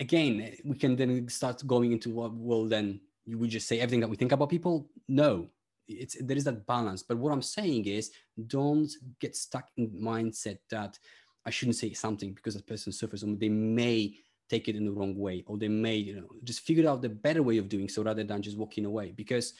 [0.00, 4.00] again we can then start going into what well then you would just say everything
[4.00, 5.48] that we think about people no.
[5.88, 7.02] It's there is that balance.
[7.02, 8.10] But what i'm saying is
[8.46, 10.98] don't get stuck in mindset that
[11.44, 14.14] i shouldn't say something because that person suffers or they may
[14.48, 17.08] take it in the wrong way or they may you know just figure out the
[17.08, 19.12] better way of doing so rather than just walking away.
[19.12, 19.54] Because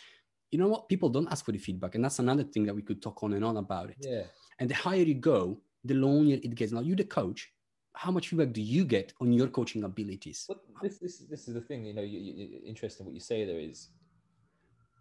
[0.51, 0.88] you know what?
[0.88, 3.33] People don't ask for the feedback and that's another thing that we could talk on
[3.33, 3.96] and on about it.
[4.01, 4.25] Yeah.
[4.59, 6.72] And the higher you go the lonelier it gets.
[6.72, 7.51] Now you're the coach
[7.94, 10.44] how much feedback do you get on your coaching abilities?
[10.48, 13.44] But this, this, this is the thing, you know, you, you, interesting what you say
[13.44, 13.88] there is,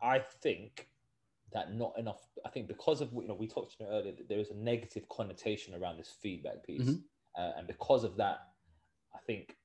[0.02, 0.90] I think
[1.54, 4.52] that not enough, I think because of, you know, we talked earlier, that there is
[4.52, 6.82] a negative connotation around this feedback piece.
[6.82, 7.42] Mm-hmm.
[7.42, 8.40] Uh, and because of that,
[9.14, 9.56] I think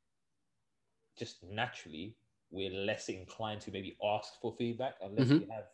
[1.19, 2.17] just naturally,
[2.51, 5.39] we're less inclined to maybe ask for feedback unless mm-hmm.
[5.39, 5.65] we have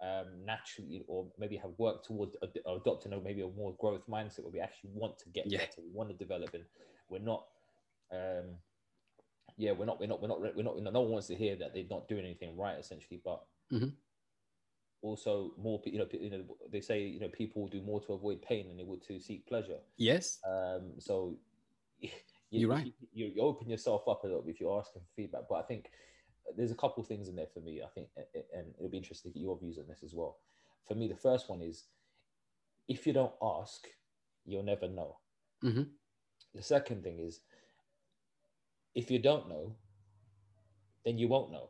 [0.00, 4.44] um, naturally or maybe have worked towards ad- adopting a, maybe a more growth mindset
[4.44, 5.58] where we actually want to get yeah.
[5.58, 6.64] better, we want to develop, and
[7.08, 7.44] we're not.
[8.12, 8.56] Um,
[9.56, 10.80] yeah, we're not, we're not, we're not, we're not.
[10.80, 13.20] No one wants to hear that they're not doing anything right, essentially.
[13.24, 13.88] But mm-hmm.
[15.02, 18.40] also, more, you know, you know, they say, you know, people do more to avoid
[18.40, 19.78] pain than they would to seek pleasure.
[19.96, 20.38] Yes.
[20.46, 20.92] Um.
[20.98, 21.36] So.
[22.50, 22.94] You, are right.
[23.12, 25.62] You, you open yourself up a little bit if you're asking for feedback, but I
[25.64, 25.90] think
[26.56, 27.82] there's a couple things in there for me.
[27.82, 28.08] I think,
[28.54, 30.38] and it'll be interesting to get your views on this as well.
[30.86, 31.84] For me, the first one is
[32.88, 33.86] if you don't ask,
[34.46, 35.18] you'll never know.
[35.62, 35.82] Mm-hmm.
[36.54, 37.40] The second thing is
[38.94, 39.76] if you don't know,
[41.04, 41.68] then you won't know.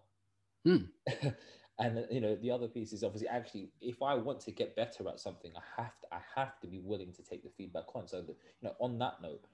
[0.67, 0.89] Mm.
[1.79, 5.09] and you know the other piece is obviously actually if I want to get better
[5.09, 8.09] at something, I have to I have to be willing to take the feedback on.
[8.09, 9.45] So that, you know, on that note,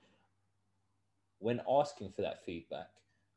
[1.38, 2.88] when asking for that feedback,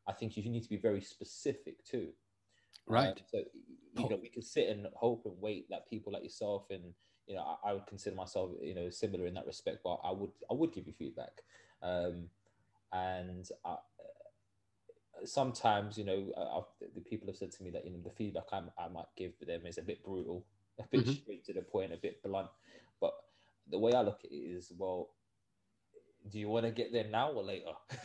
[0.08, 2.10] I think you need to be very specific too.
[2.88, 3.10] Right.
[3.10, 3.40] Um, so
[3.96, 6.94] you know, we can sit and hope and wait that people like yourself and
[7.28, 10.12] you know, I, I, would consider myself, you know, similar in that respect, but I
[10.12, 11.42] would I would give you feedback.
[11.84, 12.30] Um,
[12.94, 13.76] and I,
[15.26, 16.62] sometimes, you know, I,
[16.96, 19.34] the people have said to me that you know the feedback I, I might give
[19.46, 20.46] them is a bit brutal,
[20.80, 21.12] a bit mm-hmm.
[21.12, 22.48] straight to the point, a bit blunt.
[23.02, 23.14] But
[23.70, 25.10] the way I look at it is, well,
[26.30, 27.72] do you want to get there now or later?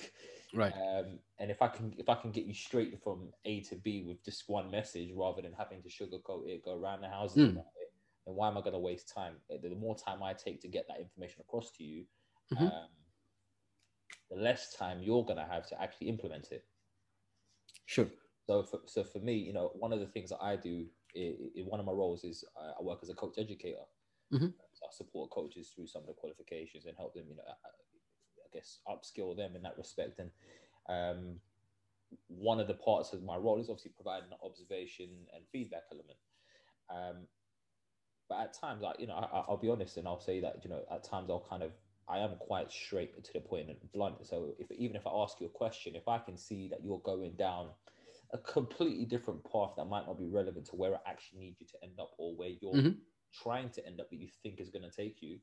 [0.55, 3.77] right um, and if i can if i can get you straight from a to
[3.77, 7.53] b with just one message rather than having to sugarcoat it go around the houses
[7.53, 7.57] mm.
[7.57, 7.65] it
[8.27, 10.69] then why am i going to waste time uh, the more time i take to
[10.69, 12.05] get that information across to you
[12.53, 12.65] mm-hmm.
[12.65, 12.89] um,
[14.31, 16.65] the less time you're going to have to actually implement it
[17.87, 18.09] sure
[18.47, 20.85] so for, so for me you know one of the things that i do
[21.15, 23.85] in, one of my roles is uh, i work as a coach educator
[24.33, 24.47] mm-hmm.
[24.47, 27.43] so i support coaches through some of the qualifications and help them you know
[28.53, 30.19] guess upskill them in that respect.
[30.19, 30.31] And
[30.89, 31.37] um,
[32.29, 36.19] one of the parts of my role is obviously providing an observation and feedback element.
[36.91, 37.27] Um,
[38.29, 40.71] but at times, like you know, I, will be honest and I'll say that you
[40.71, 41.73] know, at times I'll kind of
[42.09, 44.27] I am quite straight to the point and blunt.
[44.27, 47.01] So if even if I ask you a question, if I can see that you're
[47.01, 47.69] going down
[48.33, 51.67] a completely different path that might not be relevant to where I actually need you
[51.67, 52.91] to end up or where you're mm-hmm.
[53.43, 55.39] trying to end up that you think is going to take you,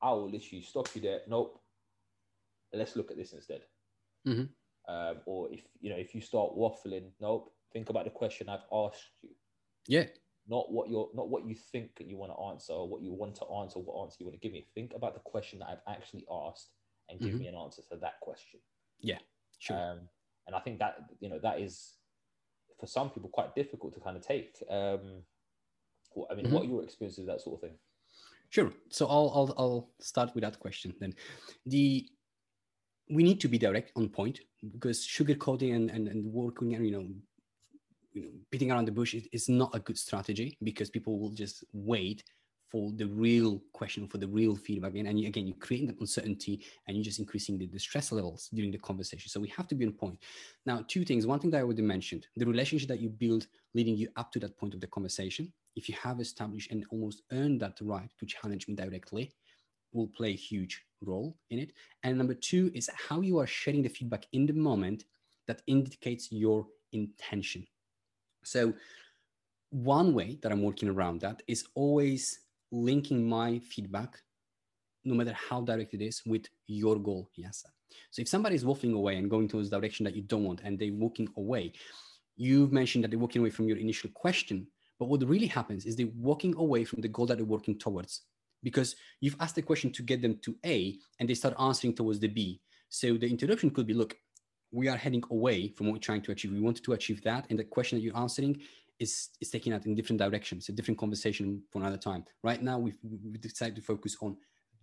[0.00, 1.20] I will literally stop you there.
[1.28, 1.60] Nope,
[2.76, 3.62] let's look at this instead.
[4.26, 4.92] Mm-hmm.
[4.92, 7.52] Um, or if you know if you start waffling, nope.
[7.72, 9.30] Think about the question I've asked you.
[9.88, 10.04] Yeah.
[10.46, 13.34] Not what you're not what you think you want to answer or what you want
[13.36, 14.66] to answer, what answer you want to give me.
[14.74, 16.70] Think about the question that I've actually asked
[17.08, 17.38] and give Mhm.
[17.40, 18.60] me an answer to that question.
[19.00, 19.18] Yeah.
[19.58, 19.76] Sure.
[19.76, 20.08] Um,
[20.46, 21.94] and I think that you know that is
[22.78, 24.62] for some people quite difficult to kind of take.
[24.68, 25.24] Um,
[26.30, 27.78] I mean, what are your experiences with that sort of thing?
[28.50, 28.70] Sure.
[28.90, 31.14] So I'll, I'll I'll start with that question then.
[31.66, 32.08] The
[33.10, 34.40] we need to be direct on point
[34.72, 37.06] because sugarcoating and, and, and working and you know
[38.12, 41.30] you know beating around the bush is, is not a good strategy because people will
[41.30, 42.24] just wait
[42.70, 44.94] for the real question for the real feedback.
[44.96, 48.48] And, and again you're creating that uncertainty and you're just increasing the, the stress levels
[48.52, 49.28] during the conversation.
[49.28, 50.18] So we have to be on point.
[50.66, 51.26] Now two things.
[51.26, 54.40] One thing that i already mentioned the relationship that you build leading you up to
[54.40, 58.26] that point of the conversation if you have established and almost earned that right to
[58.26, 59.32] challenge me directly
[59.94, 61.72] will play a huge role in it.
[62.02, 65.04] And number two is how you are sharing the feedback in the moment
[65.46, 67.66] that indicates your intention.
[68.44, 68.74] So
[69.74, 72.38] one way that i'm working around that is always
[72.70, 74.22] linking my feedback
[75.04, 77.64] no matter how direct it is with your goal yes
[78.12, 80.78] so if somebody is waffling away and going towards direction that you don't want and
[80.78, 81.72] they're walking away
[82.36, 84.64] you've mentioned that they're walking away from your initial question
[85.00, 88.20] but what really happens is they're walking away from the goal that they're working towards
[88.64, 92.18] because you've asked the question to get them to A and they start answering towards
[92.18, 92.60] the B.
[92.88, 94.16] So the interruption could be look,
[94.72, 96.52] we are heading away from what we're trying to achieve.
[96.52, 97.46] We wanted to achieve that.
[97.48, 98.60] And the question that you're answering
[98.98, 102.24] is, is taking that in different directions, a different conversation for another time.
[102.42, 104.36] Right now, we've, we decided to focus on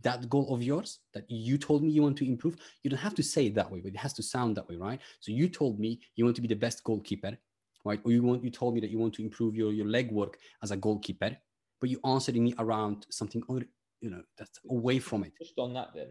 [0.04, 2.56] that goal of yours that you told me you want to improve.
[2.84, 4.76] You don't have to say it that way, but it has to sound that way,
[4.76, 5.00] right?
[5.20, 7.38] So you told me you want to be the best goalkeeper,
[7.86, 8.00] right?
[8.04, 10.38] Or you want you told me that you want to improve your, your leg work
[10.64, 11.38] as a goalkeeper
[11.82, 13.66] but you answered me around something other,
[14.00, 15.34] you know, that's away from it.
[15.38, 16.10] Just on that, then,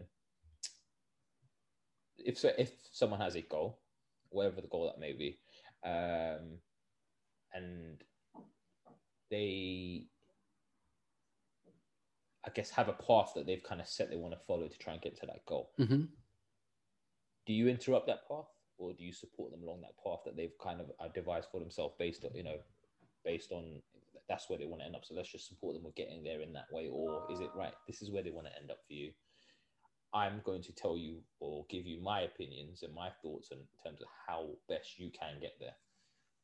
[2.17, 3.79] if so, if someone has a goal,
[4.29, 5.39] whatever the goal that may be,
[5.83, 6.59] um,
[7.53, 8.03] and
[9.29, 10.07] they,
[12.45, 14.77] I guess, have a path that they've kind of set they want to follow to
[14.77, 15.71] try and get to that goal.
[15.79, 16.09] Mhm.
[17.47, 18.45] Do you interrupt that path,
[18.77, 21.59] or do you support them along that path that they've kind of uh, devised for
[21.61, 22.57] themselves based on, you know,
[23.23, 23.81] based on
[24.31, 25.03] that's where they want to end up.
[25.03, 26.89] So let's just support them with getting there in that way.
[26.91, 27.73] Or is it right?
[27.85, 29.11] This is where they want to end up for you.
[30.13, 34.01] I'm going to tell you or give you my opinions and my thoughts in terms
[34.01, 35.75] of how best you can get there.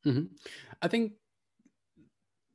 [0.06, 0.28] Mhm.
[0.82, 1.14] I think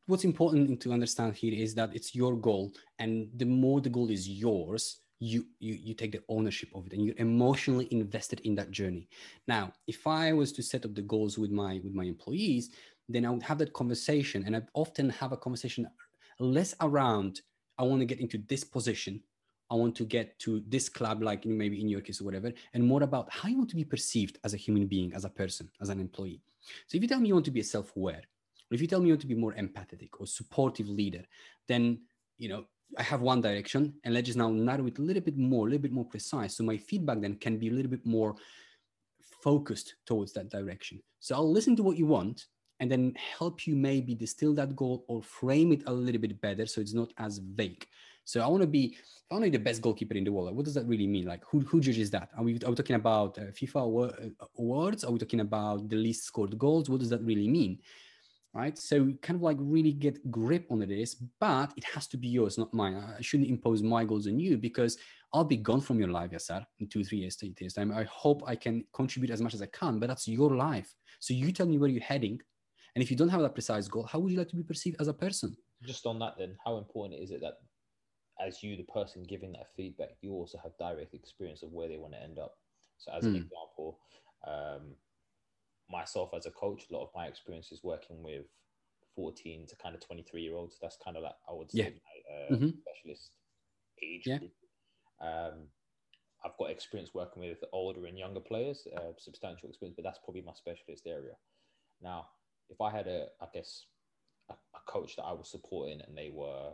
[0.05, 4.09] what's important to understand here is that it's your goal, and the more the goal
[4.09, 8.55] is yours, you you you take the ownership of it, and you're emotionally invested in
[8.55, 9.07] that journey.
[9.47, 12.71] Now, if I was to set up the goals with my with my employees,
[13.09, 15.87] then I would have that conversation, and I often have a conversation
[16.39, 17.41] less around
[17.77, 19.21] I want to get into this position.
[19.71, 22.83] I want to get to this club, like maybe in your case or whatever, and
[22.83, 25.69] more about how you want to be perceived as a human being, as a person,
[25.81, 26.41] as an employee.
[26.87, 29.07] So if you tell me you want to be self-aware, or if you tell me
[29.07, 31.23] you want to be more empathetic or supportive leader,
[31.67, 31.99] then
[32.37, 32.65] you know
[32.97, 35.69] I have one direction, and let's just now narrow it a little bit more, a
[35.71, 36.55] little bit more precise.
[36.55, 38.35] So my feedback then can be a little bit more
[39.41, 41.01] focused towards that direction.
[41.19, 42.45] So I'll listen to what you want
[42.79, 46.65] and then help you maybe distill that goal or frame it a little bit better
[46.65, 47.85] so it's not as vague.
[48.25, 48.97] So I want to be,
[49.29, 50.55] I want to be the best goalkeeper in the world.
[50.55, 51.25] What does that really mean?
[51.25, 52.29] Like who, who judges that?
[52.37, 55.03] Are we, are we talking about uh, FIFA uh, awards?
[55.03, 56.89] Are we talking about the least scored goals?
[56.89, 57.79] What does that really mean?
[58.53, 58.77] Right.
[58.77, 62.59] So kind of like really get grip on this, but it has to be yours,
[62.59, 62.95] not mine.
[62.95, 64.95] I shouldn't impose my goals on you because
[65.33, 67.91] I'll be gone from your life, Yasser, in two, three years, three years time.
[67.91, 70.93] I hope I can contribute as much as I can, but that's your life.
[71.19, 72.39] So you tell me where you're heading.
[72.95, 74.97] And if you don't have that precise goal, how would you like to be perceived
[74.99, 75.57] as a person?
[75.81, 77.59] Just on that, then, how important is it that
[78.39, 81.97] as you, the person giving that feedback, you also have direct experience of where they
[81.97, 82.57] want to end up?
[82.97, 83.43] So, as an Hmm.
[83.43, 84.01] example,
[84.47, 84.97] um,
[85.89, 88.47] myself as a coach, a lot of my experience is working with
[89.15, 90.79] 14 to kind of 23 year olds.
[90.81, 91.91] That's kind of like, I would say, Yeah.
[91.91, 92.83] my uh, Mhm.
[92.83, 93.37] specialist
[94.03, 94.39] age Yeah.
[95.21, 95.69] Um,
[96.45, 100.41] I've got experience working with older and younger players, uh, substantial experience, but that's probably
[100.41, 101.37] my specialist area.
[102.01, 102.29] Now,
[102.69, 103.85] if I had a, I guess,
[104.49, 106.71] a, a coach that I was supporting and they were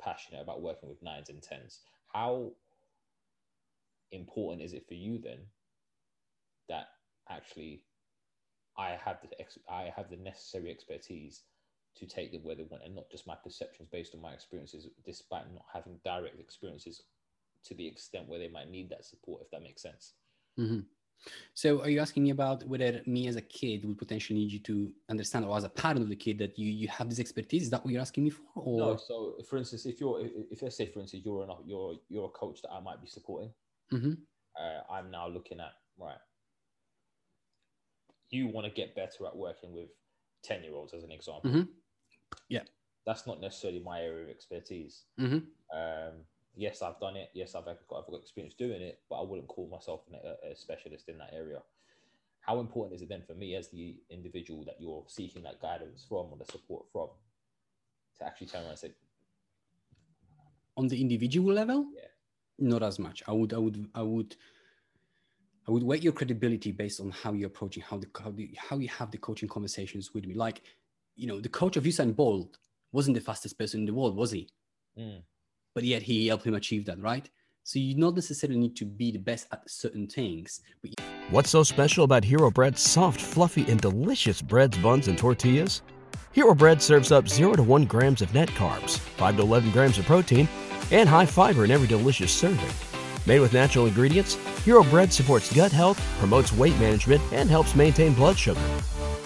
[0.00, 1.80] passionate about working with nines and tens,
[2.12, 2.52] how
[4.12, 5.38] important is it for you then
[6.68, 6.86] that
[7.28, 7.82] actually
[8.76, 11.42] I have the ex- I have the necessary expertise
[11.96, 14.88] to take them where they want and not just my perceptions based on my experiences,
[15.04, 17.02] despite not having direct experiences
[17.64, 20.14] to the extent where they might need that support, if that makes sense.
[20.58, 20.86] Mhm.
[21.54, 24.58] So are you asking me about whether me as a kid would potentially need you
[24.60, 27.62] to understand, or as a parent of the kid, that you you have this expertise?
[27.64, 28.42] Is that what you're asking me for?
[28.56, 31.96] Or No, so for instance, if you're if, let's say for instance you're an, you're
[32.08, 33.52] you're a coach that I might be supporting,
[33.92, 34.18] Mhm.
[34.58, 36.18] uh, I'm now looking at right.
[38.30, 39.90] you want to get better at working with
[40.42, 41.50] 10 year olds, as an example.
[41.50, 41.68] Mhm.
[42.48, 42.64] Yeah.
[43.06, 45.04] That's not necessarily my area of expertise.
[45.16, 45.38] hmm
[45.72, 47.30] Um, yes, I've done it.
[47.34, 50.52] Yes, I've got, I've got experience doing it, but I wouldn't call myself an, a,
[50.52, 51.58] a specialist in that area.
[52.40, 56.04] How important is it then for me as the individual that you're seeking that guidance
[56.08, 57.08] from or the support from
[58.18, 58.92] to actually turn around and say,
[60.76, 62.08] On the individual level, Yeah.
[62.58, 63.22] not as much.
[63.26, 64.36] I would, I would, I would,
[65.66, 68.78] I would weight your credibility based on how you're approaching, how the how, the, how
[68.78, 70.34] you have the coaching conversations with me.
[70.34, 70.62] Like,
[71.16, 72.58] you know, the coach of Usain Bolt
[72.92, 74.48] wasn't the fastest person in the world, was he?
[74.98, 75.22] Mm.
[75.74, 77.28] But yet he helped him achieve that, right?
[77.64, 80.92] So you don't necessarily need to be the best at certain things, but
[81.30, 85.80] What's so special about Hero Bread's soft, fluffy, and delicious breads, buns, and tortillas?
[86.32, 89.98] Hero Bread serves up 0 to 1 grams of net carbs, 5 to 11 grams
[89.98, 90.48] of protein,
[90.90, 92.68] and high fiber in every delicious serving.
[93.26, 98.12] Made with natural ingredients, Hero Bread supports gut health, promotes weight management, and helps maintain
[98.12, 98.60] blood sugar.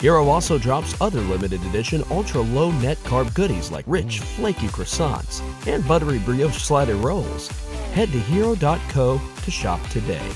[0.01, 5.43] Hero also drops other limited edition ultra low net carb goodies like rich, flaky croissants
[5.67, 7.49] and buttery brioche slider rolls.
[7.93, 10.27] Head to hero.co to shop today.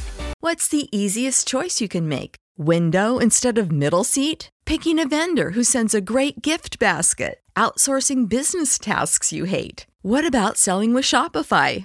[0.41, 2.37] What's the easiest choice you can make?
[2.59, 4.51] Window instead of middle seat?
[4.65, 7.41] Picking a vendor who sends a great gift basket?
[7.55, 9.87] Outsourcing business tasks you hate?
[10.03, 11.85] What about selling with Shopify?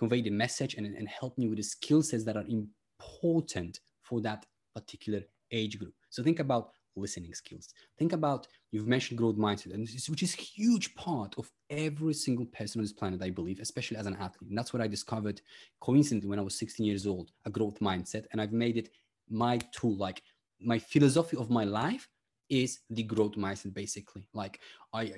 [0.00, 4.18] convey the message and, and help me with the skill sets that are important for
[4.22, 5.20] that particular
[5.52, 5.92] age group.
[6.08, 7.68] So think about listening skills.
[7.98, 12.78] Think about you've mentioned growth mindset, and which is huge part of every single person
[12.80, 14.48] on this planet, I believe, especially as an athlete.
[14.48, 15.42] And that's what I discovered
[15.80, 18.88] coincidentally when I was 16 years old, a growth mindset, and I've made it
[19.28, 19.96] my tool.
[19.96, 20.22] Like
[20.60, 22.08] my philosophy of my life
[22.48, 24.26] is the growth mindset, basically.
[24.32, 24.60] Like
[24.94, 25.12] I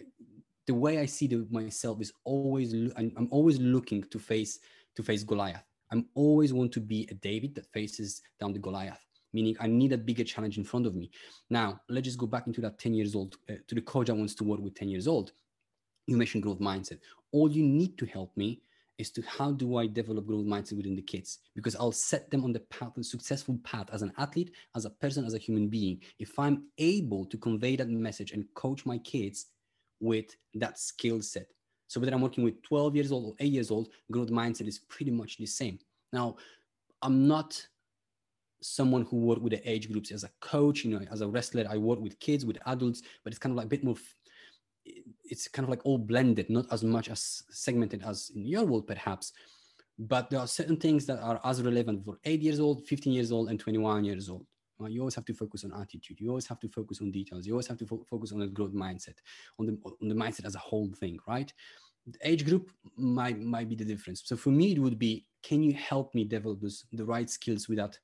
[0.66, 4.58] the way I see the, myself is always lo- I'm, I'm always looking to face
[4.96, 5.64] to face Goliath.
[5.90, 9.92] I'm always want to be a David that faces down the Goliath, meaning I need
[9.92, 11.10] a bigger challenge in front of me.
[11.50, 14.14] Now let's just go back into that 10 years old uh, to the coach that
[14.14, 15.32] wants to work with 10 years old.
[16.06, 16.98] You mentioned growth mindset.
[17.32, 18.62] All you need to help me
[18.98, 21.38] is to how do I develop growth mindset within the kids?
[21.54, 24.90] Because I'll set them on the path, the successful path as an athlete, as a
[24.90, 26.00] person, as a human being.
[26.18, 29.46] If I'm able to convey that message and coach my kids
[30.02, 31.46] with that skill set.
[31.86, 34.78] So whether I'm working with 12 years old or 8 years old, growth mindset is
[34.78, 35.78] pretty much the same.
[36.12, 36.36] Now,
[37.00, 37.66] I'm not
[38.60, 41.66] someone who work with the age groups as a coach, you know, as a wrestler,
[41.68, 43.96] I work with kids, with adults, but it's kind of like a bit more
[45.24, 48.86] it's kind of like all blended, not as much as segmented as in your world,
[48.86, 49.32] perhaps.
[49.98, 53.30] But there are certain things that are as relevant for eight years old, 15 years
[53.32, 54.46] old, and 21 years old.
[54.82, 56.20] Uh, you always have to focus on attitude.
[56.20, 57.46] You always have to focus on details.
[57.46, 59.16] You always have to fo- focus on the growth mindset,
[59.58, 61.52] on the on the mindset as a whole thing, right?
[62.06, 64.22] The age group might might be the difference.
[64.24, 67.68] So for me, it would be: Can you help me develop those, the right skills
[67.68, 67.98] with that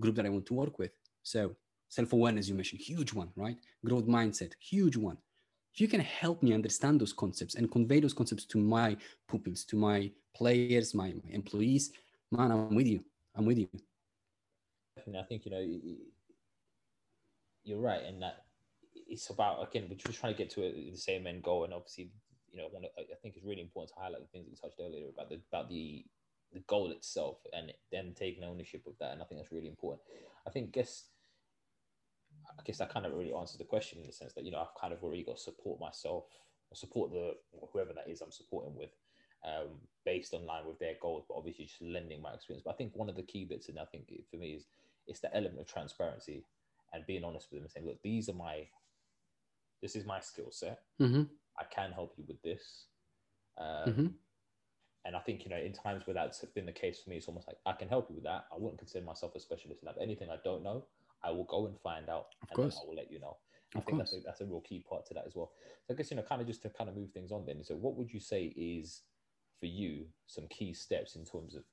[0.00, 0.92] group that I want to work with?
[1.22, 1.54] So
[1.88, 3.56] self awareness, you mentioned, huge one, right?
[3.84, 5.18] Growth mindset, huge one.
[5.72, 8.96] If you can help me understand those concepts and convey those concepts to my
[9.28, 11.92] pupils, to my players, my, my employees,
[12.30, 13.04] man, I'm with you.
[13.34, 13.68] I'm with you.
[15.06, 15.64] And I think you know
[17.64, 18.44] you're right in that
[19.08, 21.74] it's about again we're just trying to get to a, the same end goal, and
[21.74, 22.10] obviously
[22.52, 24.56] you know one of, I think it's really important to highlight the things that you
[24.56, 26.04] touched earlier about the about the
[26.52, 30.02] the goal itself and them taking ownership of that, and I think that's really important.
[30.46, 31.06] I think guess
[32.58, 34.60] I guess that kind of really answers the question in the sense that you know
[34.60, 36.24] I've kind of already got support myself,
[36.70, 37.34] or support the
[37.72, 38.90] whoever that is I'm supporting with,
[39.44, 42.62] um, based on line with their goals, but obviously just lending my experience.
[42.64, 44.66] But I think one of the key bits, and I think for me is
[45.06, 46.44] it's the element of transparency
[46.94, 48.66] and being honest with them and saying, look, these are my,
[49.82, 50.80] this is my skill set.
[51.00, 51.24] Mm-hmm.
[51.58, 52.86] I can help you with this.
[53.58, 54.14] Um, Mhm.
[55.06, 57.28] And I think, you know, in times where that's been the case for me, it's
[57.28, 58.46] almost like I can help you with that.
[58.50, 60.00] I wouldn't consider myself a specialist in that.
[60.00, 60.86] Anything I don't know,
[61.22, 62.80] I will go and find out Of and then course.
[62.82, 63.36] I will let you know.
[63.74, 65.52] I Of think that's a, that's a real key part to that as well.
[65.86, 67.62] So I guess, you know, kind of just to kind of move things on then.
[67.64, 69.02] So what would you say is
[69.60, 71.64] for you some key steps in terms of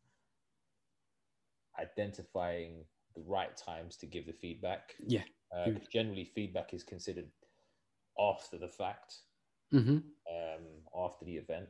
[1.79, 2.83] identifying
[3.15, 4.95] the right times to give the feedback.
[5.05, 5.23] Yeah.
[5.55, 7.29] Uh, generally, feedback is considered
[8.19, 9.15] after the fact,
[9.73, 9.97] Mm-hmm.
[9.97, 10.65] um,
[11.05, 11.67] after the event.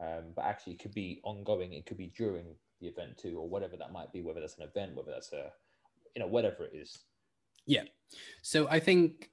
[0.00, 1.72] Um, but actually, it could be ongoing.
[1.72, 2.46] It could be during
[2.80, 4.22] the event too, or whatever that might be.
[4.22, 5.50] Whether that's an event, whether that's a,
[6.14, 6.98] you know, whatever it is.
[7.66, 7.84] Yeah.
[8.42, 9.30] So I think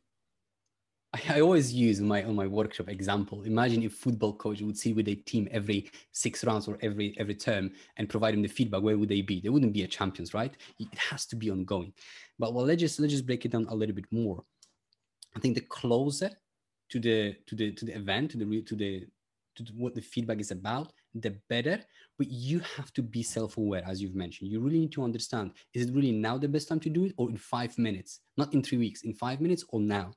[1.13, 3.43] I, always use my on my workshop example.
[3.43, 7.35] Imagine if football coach would see with a team every six rounds or every every
[7.35, 8.81] term and provide them the feedback.
[8.81, 9.41] Where would they be?
[9.41, 10.55] They wouldn't be a champions, right?
[10.79, 11.93] It has to be ongoing.
[12.39, 14.43] But well, let's just let's just break it down a little bit more.
[15.35, 16.31] I think the closer
[16.89, 19.05] to the to the to the event to the to the
[19.57, 21.83] to what the feedback is about, the better.
[22.17, 24.49] But you have to be self-aware, as you've mentioned.
[24.49, 27.13] You really need to understand: is it really now the best time to do it,
[27.17, 28.21] or in five minutes?
[28.37, 30.13] Not in three weeks, in five minutes, or now?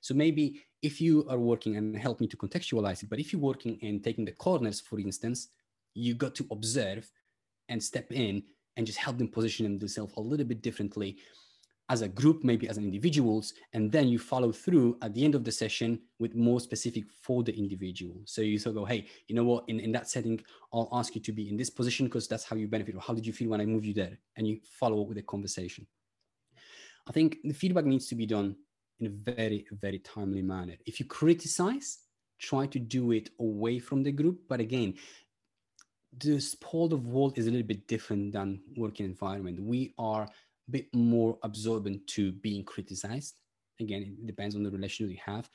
[0.00, 3.42] So maybe if you are working and help me to contextualize it, but if you're
[3.42, 5.48] working and taking the corners, for instance,
[5.94, 7.10] you got to observe
[7.68, 8.42] and step in
[8.76, 11.18] and just help them position themselves a little bit differently
[11.88, 15.34] as a group, maybe as an individuals, and then you follow through at the end
[15.36, 18.16] of the session with more specific for the individual.
[18.24, 20.40] So you sort of go, hey, you know what, in, in that setting,
[20.72, 22.96] I'll ask you to be in this position because that's how you benefit.
[22.96, 24.18] Or how did you feel when I move you there?
[24.36, 25.86] And you follow up with a conversation.
[27.08, 28.56] I think the feedback needs to be done
[29.00, 30.74] in a very, very timely manner.
[30.86, 31.98] If you criticize,
[32.38, 34.40] try to do it away from the group.
[34.48, 34.94] But again,
[36.18, 39.60] the sport of world is a little bit different than working environment.
[39.60, 43.40] We are a bit more absorbent to being criticized.
[43.80, 45.48] Again, it depends on the relationship you have.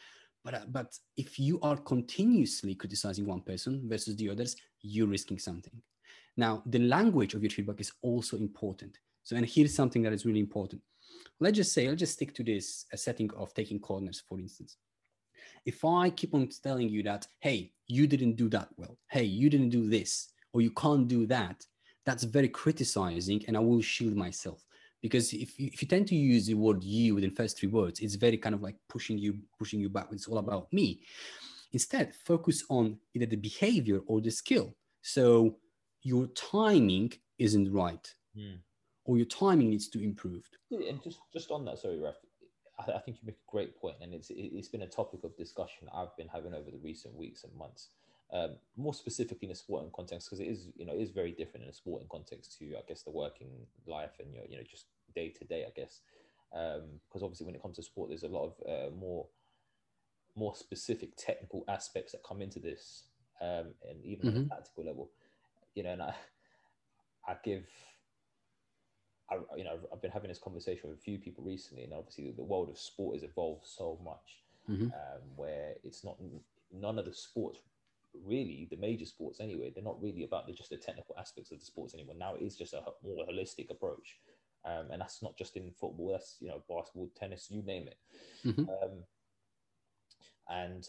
[0.44, 5.40] But, uh, but if you are continuously criticizing one person versus the others, you're risking
[5.40, 5.82] something.
[6.38, 8.98] Now, the language of your feedback is also important.
[9.24, 10.82] So, and here's something that is really important.
[11.42, 14.78] Let's just say, I'll just stick to this a setting of taking corners, for instance.
[15.66, 19.50] If I keep on telling you that, hey, you didn't do that well, hey, you
[19.50, 21.66] didn't do this, or you can't do that,
[22.06, 24.64] that's very criticizing, and I will shield myself.
[25.02, 28.00] Because if you, if you tend to use the word you within first three words
[28.02, 30.08] it's very kind of like pushing you pushing you back.
[30.12, 31.02] It's all about me.
[31.74, 34.76] Instead focus on either the behavior or the skill.
[35.02, 35.58] So
[36.04, 38.58] your timing isn't right hmm.
[39.12, 42.16] Or your timing needs to be improved And just just on that, sorry, Raf,
[42.80, 45.26] I, I think you make a great point, and it's it, it's been a topic
[45.26, 47.90] of discussion I've been having over the recent weeks and months.
[48.34, 51.34] Um, more specifically in a sporting context, because it is you know it is very
[51.34, 53.50] different in a sporting context to I guess the working
[53.86, 56.00] life and your you know just day to day I guess.
[56.52, 59.28] Because obviously when it comes to sport, there's a lot of uh, more
[60.36, 63.08] more specific technical aspects that come into this,
[63.42, 64.46] um, and even on Mhm.
[64.46, 65.12] a tactical level,
[65.76, 66.14] you know, and I
[67.28, 67.68] I give
[69.32, 72.32] I, you know, I've been having this conversation with a few people recently, and obviously
[72.32, 74.92] the world of sport has evolved so much, Mhm.
[74.94, 76.18] um, where it's not
[76.72, 77.60] none of the sports
[78.14, 81.60] really, the major sports anyway, they're not really about the, just the technical aspects of
[81.60, 82.16] the sports anymore.
[82.16, 84.20] Now it is just a more holistic approach,
[84.66, 86.10] um, and that's not just in football.
[86.12, 87.98] That's you know, basketball, tennis, you name it.
[88.44, 88.68] Mhm.
[88.68, 89.06] Um,
[90.50, 90.88] and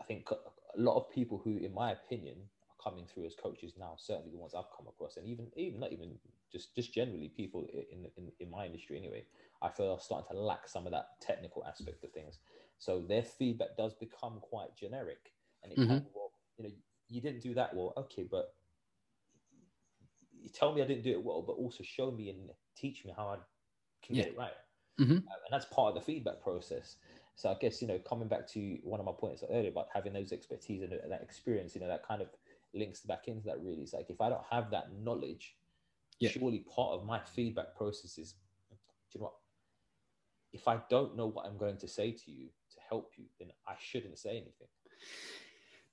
[0.00, 0.36] I think a
[0.80, 2.36] lot of people who, in my opinion,
[2.86, 5.92] coming through as coaches now, certainly the ones I've come across, and even even not
[5.92, 6.18] even
[6.52, 9.26] just just generally people in in, in my industry anyway,
[9.62, 12.38] I feel are starting to lack some of that technical aspect of things.
[12.78, 16.74] So their feedback does become quite generic, and it can well, you know,
[17.08, 18.56] you didn't do that well, okay, but
[20.32, 23.12] you tell me I didn't do it well, but also show me and teach me
[23.16, 23.38] how I
[24.02, 24.54] can get it right
[24.98, 25.30] Mhm.
[25.30, 26.98] Um, and that's part of the feedback process.
[27.36, 30.12] So I guess you know, coming back to one of my points earlier about having
[30.14, 32.30] those expertise and that experience, you know, that kind of
[32.76, 33.60] links back into that.
[33.62, 35.56] Really, it's like if I don't have that knowledge,
[36.20, 36.30] Yeah.
[36.30, 38.34] surely part of my feedback process is,
[38.70, 38.76] do
[39.12, 39.34] you know what?
[40.52, 43.48] If I don't know what I'm going to say to you to help you, then
[43.66, 44.68] I shouldn't say anything.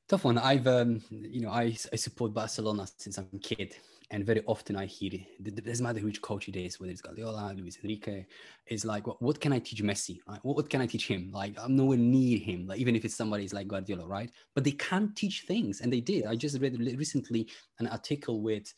[0.07, 0.37] Tough one.
[0.37, 3.75] I've, um, you know, I, I support Barcelona since I'm a kid,
[4.13, 5.65] and very often I hear it.
[5.65, 8.27] Doesn't matter which coach it is, whether it's Guardiola, Luis Enrique.
[8.67, 10.19] It's like, what, what can I teach Messi?
[10.27, 11.31] Like, what, what can I teach him?
[11.33, 12.67] Like, I'm nowhere near him.
[12.67, 14.29] Like, even if it's somebody's like Guardiola, right?
[14.53, 16.27] But they can teach things, and they did.
[16.27, 17.49] I just read recently
[17.79, 18.71] an article with,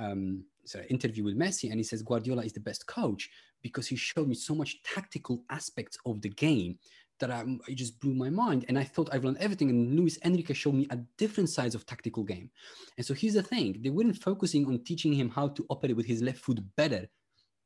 [0.00, 3.30] um, sorry, interview with Messi, and he says Guardiola is the best coach
[3.62, 6.76] because he showed me so much tactical aspects of the game
[7.22, 8.66] that I, it just blew my mind.
[8.68, 9.70] And I thought I've learned everything.
[9.70, 12.50] And Luis Enrique showed me a different sides of tactical game.
[12.98, 16.06] And so here's the thing: they weren't focusing on teaching him how to operate with
[16.06, 17.08] his left foot better.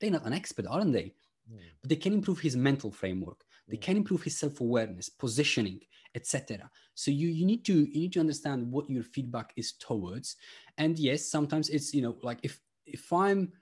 [0.01, 1.15] They're not an expert, aren't they?
[1.49, 1.57] Hmm.
[1.81, 3.41] But they can improve his mental framework.
[3.67, 3.83] They hmm.
[3.83, 5.81] can improve his self-awareness, positioning,
[6.15, 6.71] etc.
[6.95, 10.37] So you you need to you need to understand what your feedback is towards.
[10.79, 13.53] And yes, sometimes it's you know like if if I'm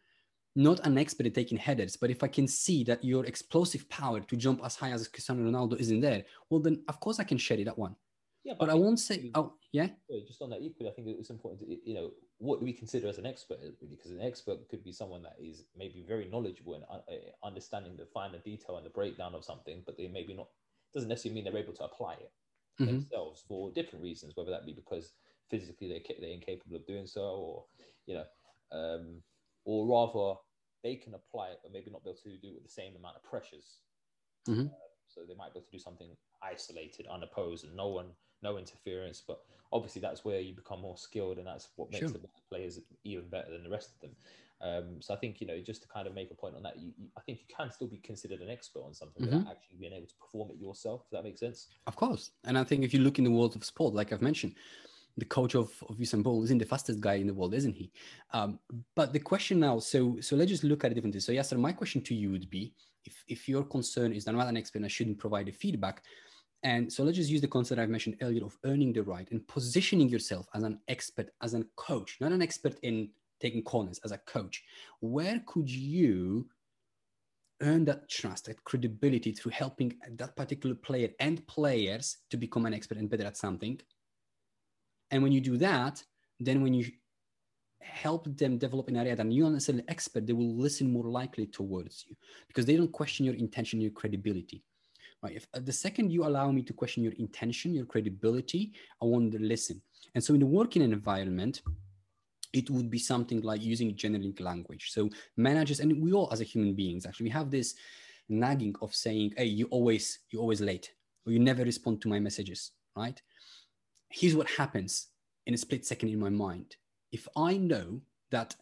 [0.57, 4.21] not an expert at taking headers, but if I can see that your explosive power
[4.21, 7.39] to jump as high as Cristiano Ronaldo isn't there, well then of course I can
[7.39, 7.97] share it that one.
[8.45, 9.89] Yeah, But I think won't say equally- oh yeah.
[10.09, 12.73] yeah, just on that equally, I think it's important to you know what do we
[12.73, 13.59] consider as an expert?
[13.89, 18.07] Because an expert could be someone that is maybe very knowledgeable and uh, understanding the
[18.07, 20.49] finer detail and the breakdown of something, but they maybe not
[20.93, 22.33] doesn't necessarily mean they're able to apply it
[22.81, 22.87] mm-hmm.
[22.87, 25.13] themselves for different reasons, whether that be because
[25.51, 27.65] physically they're, they're incapable of doing so, or
[28.07, 28.25] you know,
[28.73, 29.23] um,
[29.65, 30.39] or rather
[30.85, 32.95] they can apply it, but maybe not be able to do it with the same
[32.95, 33.79] amount of pressures.
[34.49, 34.67] Mm-hmm.
[34.67, 36.11] Uh, so they might be able to do something
[36.43, 38.11] isolated, unopposed, and no one,
[38.43, 39.23] no interference.
[39.27, 39.41] But
[39.73, 42.11] obviously, that's where you become more skilled, and that's what makes sure.
[42.11, 44.11] the players even better than the rest of them.
[44.61, 46.79] Um, so I think you know, just to kind of make a point on that,
[46.79, 49.39] you, you, I think you can still be considered an expert on something mm-hmm.
[49.39, 51.03] without actually being able to perform it yourself.
[51.05, 51.69] Does that make sense?
[51.87, 54.23] Of course, and I think if you look in the world of sport, like I've
[54.23, 54.55] mentioned,
[55.17, 57.93] the coach of, of Usain isn't the fastest guy in the world, isn't he?
[58.33, 58.59] Um,
[58.97, 61.21] but the question now, so so let's just look at it differently.
[61.21, 64.39] So Yasser, my question to you would be, if if your concern is that I'm
[64.39, 66.03] not an expert and I shouldn't provide the feedback,
[66.63, 69.47] and so let's just use the concept I've mentioned earlier of earning the right and
[69.47, 73.11] positioning yourself as an expert, as a coach, not an expert in
[73.41, 74.65] taking corners, as a coach.
[75.01, 76.49] Where could you
[77.61, 82.75] earn that trust, that credibility through helping that particular player and players to become an
[82.75, 83.81] expert and better at something?
[85.11, 86.03] And when you do that,
[86.41, 86.91] then when you
[87.81, 91.47] help them develop an area that you're not necessarily expert, they will listen more likely
[91.47, 92.17] towards you
[92.49, 94.65] because they don't question your intention, your credibility.
[95.23, 95.37] Right?
[95.37, 99.33] If uh, the second you allow me to question your intention, your credibility, I want
[99.33, 99.81] to listen.
[100.15, 101.63] And so in the working environment,
[102.53, 104.91] it would be something like using generic language.
[104.93, 107.75] So managers, and we all as a human beings, actually, we have this
[108.29, 110.93] nagging of saying, "Hey, you always, you're always late,
[111.27, 113.21] or you never respond to my messages." Right?
[114.15, 115.09] Here's what happens
[115.47, 116.77] in a split second in my mind.
[117.11, 118.01] If I know
[118.31, 118.55] that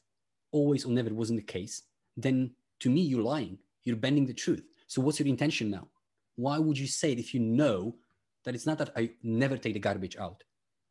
[0.51, 1.83] always or never wasn't the case,
[2.17, 3.59] then to me, you're lying.
[3.85, 4.65] You're bending the truth.
[4.87, 5.89] So what's your intention now?
[6.37, 7.95] Why would you say it if you know
[8.45, 10.43] that it's not that I never take the garbage out?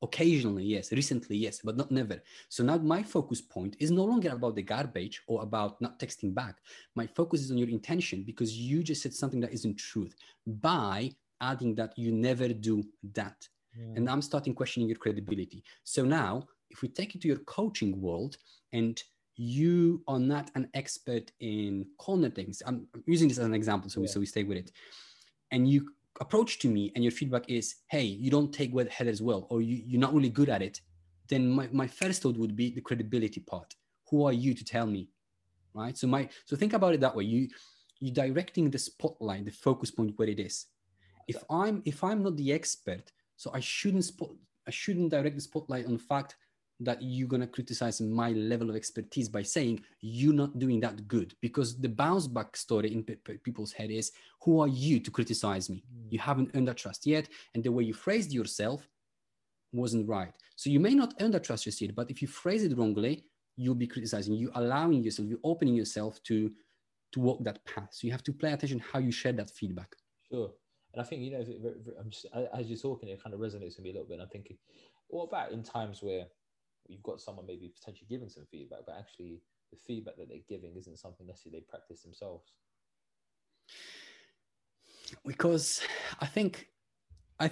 [0.03, 0.91] Occasionally, yes.
[0.91, 2.22] Recently, yes, but not never.
[2.49, 6.34] So now my focus point is no longer about the garbage or about not texting
[6.36, 6.57] back.
[6.95, 11.12] My focus is on your intention because you just said something that isn't truth by
[11.39, 12.84] adding that you never do
[13.14, 13.47] that.
[13.80, 13.97] Mm.
[13.97, 15.63] And I'm starting questioning your credibility.
[15.84, 18.38] So now, if we take it to your coaching world
[18.74, 19.01] and
[19.36, 23.99] you are not an expert in corner things, I'm using this as an example, so,
[23.99, 24.03] yeah.
[24.03, 24.72] we, so we stay with it.
[25.51, 29.22] And you approach to me and your feedback is, hey, you don't take wet headers
[29.22, 30.80] well, or you, you're not really good at it,
[31.28, 33.74] then my, my first thought would be the credibility part.
[34.09, 35.09] Who are you to tell me?
[35.74, 35.97] Right.
[35.97, 37.24] So my so think about it that way.
[37.24, 37.47] You
[38.01, 40.65] you're directing the spotlight, the focus point where it is.
[41.30, 43.11] If I'm if I'm not the expert,
[43.41, 44.29] so I shouldn't spot,
[44.67, 46.35] I shouldn't direct the spotlight on the fact
[46.79, 51.33] that you're gonna criticize my level of expertise by saying you're not doing that good
[51.41, 54.11] because the bounce back story in pe- people's head is
[54.43, 55.83] who are you to criticize me?
[56.11, 58.87] You haven't earned that trust yet and the way you phrased yourself
[59.73, 60.35] wasn't right.
[60.55, 63.25] So you may not earn that trust just yet but if you phrase it wrongly
[63.57, 66.51] you'll be criticizing You're allowing yourself you're opening yourself to
[67.13, 67.89] to walk that path.
[67.89, 69.95] So you have to pay attention how you share that feedback.
[70.29, 70.51] Sure
[70.93, 71.45] and I think you know,
[71.99, 74.15] I'm just, as you're talking, it kind of resonates with me a little bit.
[74.15, 74.57] And I'm thinking,
[75.07, 76.25] what about in times where
[76.87, 80.75] you've got someone maybe potentially giving some feedback, but actually the feedback that they're giving
[80.75, 82.51] isn't something necessarily they practice themselves?
[85.25, 85.81] Because
[86.19, 86.67] I think,
[87.39, 87.51] I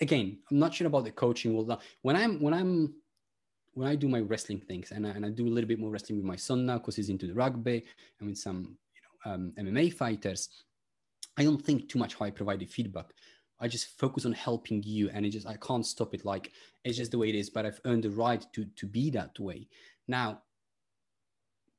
[0.00, 1.54] again, I'm not sure about the coaching.
[1.54, 2.94] Well, when I'm when I'm
[3.74, 5.90] when I do my wrestling things, and I, and I do a little bit more
[5.90, 7.84] wrestling with my son now because he's into the rugby
[8.18, 10.48] and with some you know um, MMA fighters
[11.36, 13.06] I don't think too much how I provide the feedback.
[13.60, 16.24] I just focus on helping you, and it just I can't stop it.
[16.24, 16.52] Like
[16.84, 17.48] it's just the way it is.
[17.48, 19.68] But I've earned the right to to be that way.
[20.08, 20.42] Now,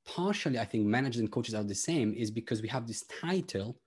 [0.05, 2.13] partially, I think managers and coaches are the same.
[2.13, 3.77] Is because we have this title.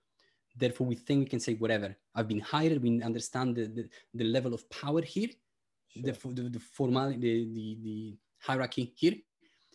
[0.55, 1.95] Therefore, we think we can say whatever.
[2.15, 2.81] I've been hired.
[2.81, 5.29] We understand the the, the level of power here,
[5.89, 6.03] sure.
[6.03, 9.15] the, the the formal the, the the hierarchy here.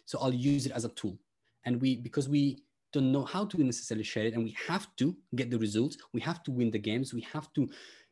[0.04, 1.18] So I'll use it as a tool.
[1.64, 2.62] And we because we
[2.92, 5.96] don't know how to necessarily share it and we have to get the results.
[6.12, 7.14] We have to win the games.
[7.14, 7.68] We have to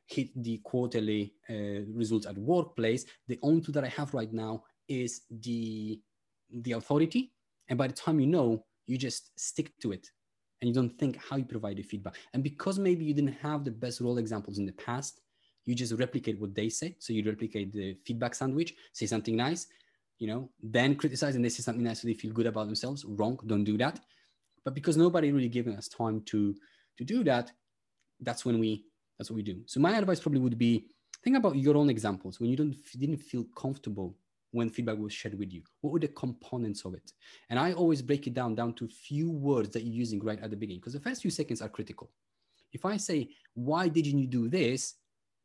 [0.07, 3.05] hit the quarterly uh, results at workplace.
[3.28, 6.01] The only tool that i have right now is the
[6.53, 7.33] the authority
[7.68, 10.11] and by the time you know you just stick to it
[10.61, 12.16] and you don't think how you provide the feedback.
[12.35, 15.20] And because maybe you didn't have the best role examples in the past
[15.66, 19.66] you just replicate what they say so you replicate the feedback sandwich say something nice
[20.18, 23.05] you know then criticize and they say something nice so they feel good about themselves.
[23.05, 24.01] Wrong don't do that
[24.65, 26.55] but because nobody really giving us time to
[26.99, 27.53] to do that,
[28.21, 28.85] that's when we
[29.19, 29.63] that's what we do.
[29.67, 30.87] So my advice probably would be
[31.23, 34.17] think about your own examples when you don't didn't feel comfortable
[34.53, 35.63] when feedback was shared with you.
[35.81, 37.13] What were the components of it?
[37.51, 40.51] And I always break it down down to few words that you're using right at
[40.51, 42.11] the beginning because the first few seconds are critical.
[42.73, 44.95] If I say, "Why didn't you do this?"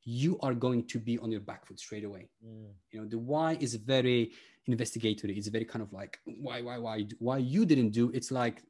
[0.05, 2.30] you are going to be on your back foot straight away.
[2.45, 2.68] Mm.
[2.91, 4.32] You know, the why is very
[4.68, 5.36] investigatory.
[5.36, 8.11] It's very kind of like why, why, why, why you didn't do.
[8.13, 8.61] It's like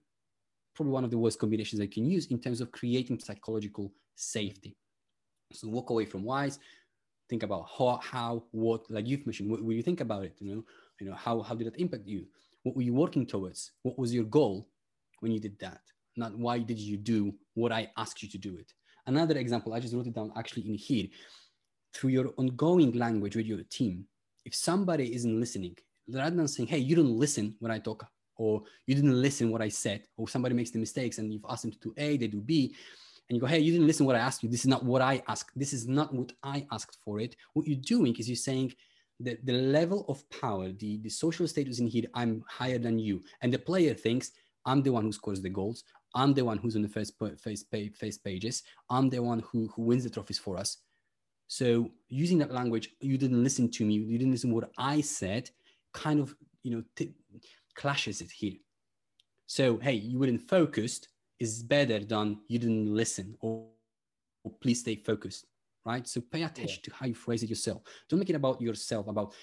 [0.76, 4.76] probably one of the worst combinations I can use in terms of creating psychological safety.
[5.54, 6.60] So walk away from whys,
[7.30, 10.36] think about how, how, what, like you've mentioned, what will you think about it?
[10.40, 10.66] You know,
[11.00, 12.26] you know, how, how did that impact you?
[12.64, 13.72] What were you working towards?
[13.84, 14.68] What was your goal
[15.22, 15.82] when you did that?
[16.18, 18.74] Not why did you do what I asked you to do it?
[19.08, 21.08] Another example, I just wrote it down actually in here.
[21.94, 24.06] Through your ongoing language with your team,
[24.44, 25.78] if somebody isn't listening,
[26.10, 28.06] rather than saying, hey, you don't listen when I talk,
[28.38, 31.64] or you didn't listen what I said, or somebody makes the mistakes and you've asked
[31.64, 32.76] them to do A, they do B,
[33.28, 34.50] and you go, hey, you didn't listen what I asked you.
[34.50, 35.52] This is not what I asked.
[35.56, 37.36] This is not what I asked for it.
[37.54, 38.74] What you're doing is you're saying
[39.22, 43.24] that the level of power, the, the social status in here, I'm higher than you.
[43.42, 44.32] And the player thinks,
[44.66, 45.84] I'm the one who scores the goals.
[46.14, 48.64] I'm the one who's on the first face, face pages.
[48.90, 50.78] I'm the one who, who wins the trophies for us.
[51.48, 53.96] So using that language, you didn't listen to me.
[53.96, 55.50] You didn't listen to what I said.
[55.94, 57.14] Kind of, you know, t-
[57.76, 58.56] clashes it here.
[59.48, 61.10] So hey, you weren't focused
[61.40, 63.68] is better than you didn't listen or,
[64.44, 65.46] or please stay focused,
[65.86, 66.08] right?
[66.08, 66.92] So pay attention yeah.
[66.92, 67.82] to how you phrase it yourself.
[68.10, 69.08] Don't make it about yourself.
[69.08, 69.34] About,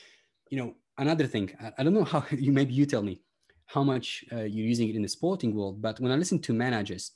[0.51, 1.51] you know, another thing.
[1.61, 3.21] I, I don't know how you maybe you tell me
[3.67, 6.53] how much uh, you're using it in the sporting world, but when I listen to
[6.53, 7.13] managers,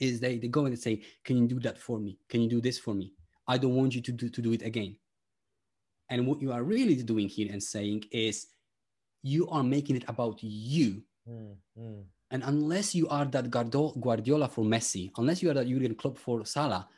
[0.00, 2.18] is they they go and they say, "Can you do that for me?
[2.28, 3.12] Can you do this for me?
[3.46, 4.96] I don't want you to do to do it again."
[6.08, 8.48] And what you are really doing here and saying is,
[9.22, 11.02] you are making it about you.
[11.28, 12.02] Mm, mm.
[12.30, 16.44] And unless you are that Guardiola for Messi, unless you are that Jurgen Klopp for
[16.46, 16.88] Salah,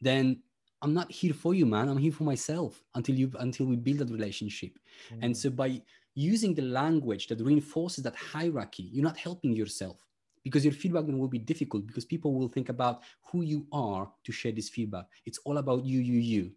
[0.00, 0.40] then
[0.82, 1.88] I'm not here for you, man.
[1.88, 4.78] I'm here for myself until you until we build that relationship.
[5.12, 5.18] Mm.
[5.22, 5.82] And so by
[6.14, 9.96] using the language that reinforces that hierarchy, you're not helping yourself
[10.44, 14.30] because your feedback will be difficult because people will think about who you are to
[14.30, 15.06] share this feedback.
[15.24, 16.52] It's all about you, you, you.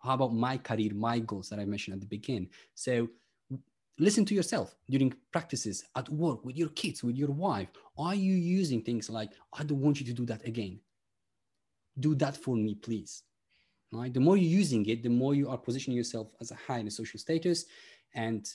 [0.00, 2.48] How about my career, my goals that I mentioned at the beginning?
[2.74, 3.08] So
[4.00, 7.68] listen to yourself during practices at work with your kids with your wife.
[7.98, 10.80] Are you using things like i don't want you to do that again.
[11.98, 13.22] Do that for me please.
[13.92, 14.12] Right?
[14.12, 16.88] The more you're using it the more you are positioning yourself as a high in
[16.88, 17.66] a social status
[18.14, 18.48] and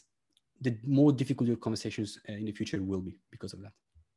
[0.62, 3.74] the more difficult your conversations uh, in the future will be because of that.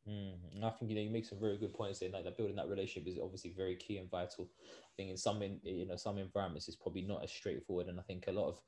[0.09, 2.11] Mm, I think you know you make some very good points there.
[2.11, 4.49] Like that building that relationship is obviously very key and vital.
[4.61, 8.01] I think in some in, you know some environments it's probably not as straightforward, and
[8.01, 8.59] I think a lot of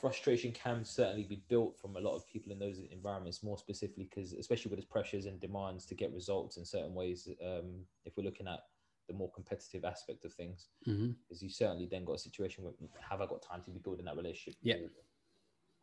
[0.00, 4.04] frustration can certainly be built from a lot of people in those environments more specifically
[4.04, 8.16] because especially with its pressures and demands to get results in certain ways um, if
[8.16, 8.60] we're looking at
[9.08, 10.68] the more competitive aspect of things.
[10.86, 11.12] Mm-hmm.
[11.30, 12.74] is you certainly then got a situation where
[13.08, 14.76] have i got time to be building that relationship yeah.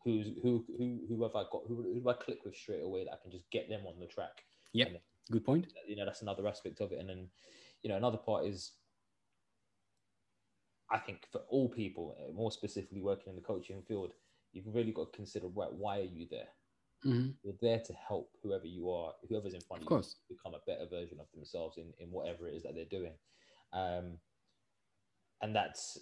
[0.03, 3.03] who's who who who have i got who, who do i click with straight away
[3.03, 4.43] that i can just get them on the track?
[4.73, 4.85] Yeah.
[5.31, 5.67] Good point.
[5.87, 6.99] you know that's another aspect of it.
[6.99, 7.27] And then
[7.81, 8.73] you know another part is
[10.91, 14.11] I think for all people, uh, more specifically working in the coaching field,
[14.53, 16.47] you've really got to consider right, why are you there?
[17.05, 17.29] Mm-hmm.
[17.43, 20.65] You're there to help whoever you are, whoever's in front of, of you, become a
[20.65, 23.13] better version of themselves in, in whatever it is that they're doing.
[23.73, 24.17] Um,
[25.41, 25.97] and that's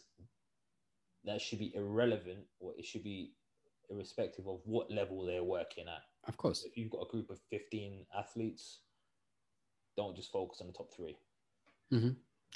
[1.26, 3.34] that should be irrelevant, or it should be
[3.90, 6.04] irrespective of what level they're working at.
[6.28, 8.80] Of course, if you've got a group of 15 athletes,
[9.98, 11.16] don't just focus on the top 3
[11.94, 12.10] mm-hmm.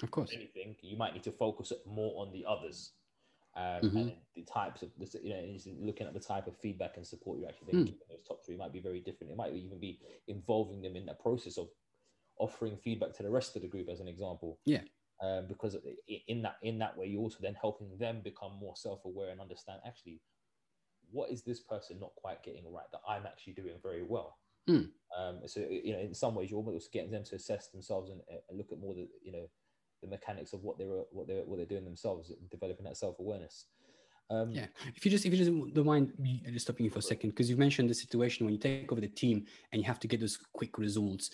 [0.04, 0.32] Of course.
[0.34, 2.92] anything, you might need to focus more on the others.
[3.56, 3.98] Um, mm-hmm.
[3.98, 4.90] And the types of,
[5.24, 7.86] you know, looking at the type of feedback and support you're actually mm.
[7.86, 9.32] giving those top three might be very different.
[9.32, 11.68] It might even be involving them in that process of
[12.38, 14.60] offering feedback to the rest of the group, as an example.
[14.66, 14.82] Yeah.
[15.24, 15.76] Um, because
[16.28, 19.80] in that in that way, you're also then helping them become more self-aware and understand
[19.88, 20.22] actually
[21.10, 24.38] what is this person not quite getting right that I'm actually doing very well.
[24.70, 24.90] Mm.
[25.18, 28.22] Um, so you know, in some ways, you're almost getting them to assess themselves and,
[28.30, 29.48] and look at more the you know
[30.02, 33.66] the mechanics of what they're what they're what they're doing themselves, developing that self awareness.
[34.30, 37.00] Um, yeah, if you just if you just don't mind me just stopping you for
[37.00, 39.88] a second because you mentioned the situation when you take over the team and you
[39.88, 41.32] have to get those quick results.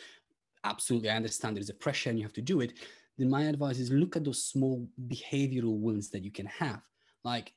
[0.64, 2.74] Absolutely, I understand there's a pressure and you have to do it.
[3.18, 6.82] Then my advice is look at those small behavioral wins that you can have.
[7.24, 7.54] Like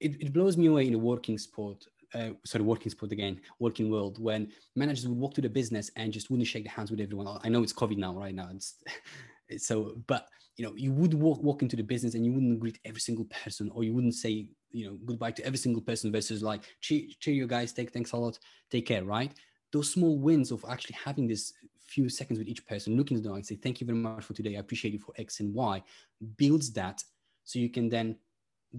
[0.00, 1.84] it, it blows me away in a working sport
[2.14, 6.12] uh, sorry, working sport again, working world, when managers would walk to the business and
[6.12, 7.38] just wouldn't shake the hands with everyone.
[7.42, 8.48] I know it's COVID now, right now.
[8.54, 8.76] It's
[9.56, 12.78] so but you know you would walk, walk into the business and you wouldn't greet
[12.84, 16.42] every single person or you wouldn't say you know goodbye to every single person versus
[16.42, 18.38] like cheer, cheer you guys take thanks a lot
[18.70, 19.32] take care right?
[19.72, 21.52] Those small wins of actually having this
[21.86, 24.34] few seconds with each person looking at them and say thank you very much for
[24.34, 24.56] today.
[24.56, 25.82] I appreciate you for x and y
[26.36, 27.02] builds that
[27.44, 28.16] so you can then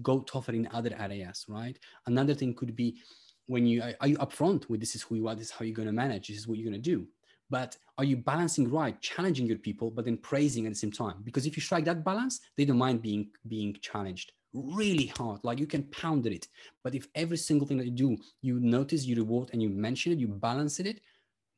[0.02, 1.78] go tougher in other areas right?
[2.06, 3.00] Another thing could be
[3.46, 5.74] when you are you upfront with this is who you are this is how you're
[5.74, 7.06] going to manage this is what you're going to do
[7.50, 11.16] but are you balancing right challenging your people but then praising at the same time?
[11.24, 14.32] Because if you strike that balance they don't mind being being challenged.
[14.52, 16.48] Really hard, like you can pound it.
[16.82, 20.12] But if every single thing that you do, you notice, you reward, and you mention
[20.12, 21.00] it, you balance it,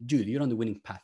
[0.05, 1.03] dude, you're on the winning path.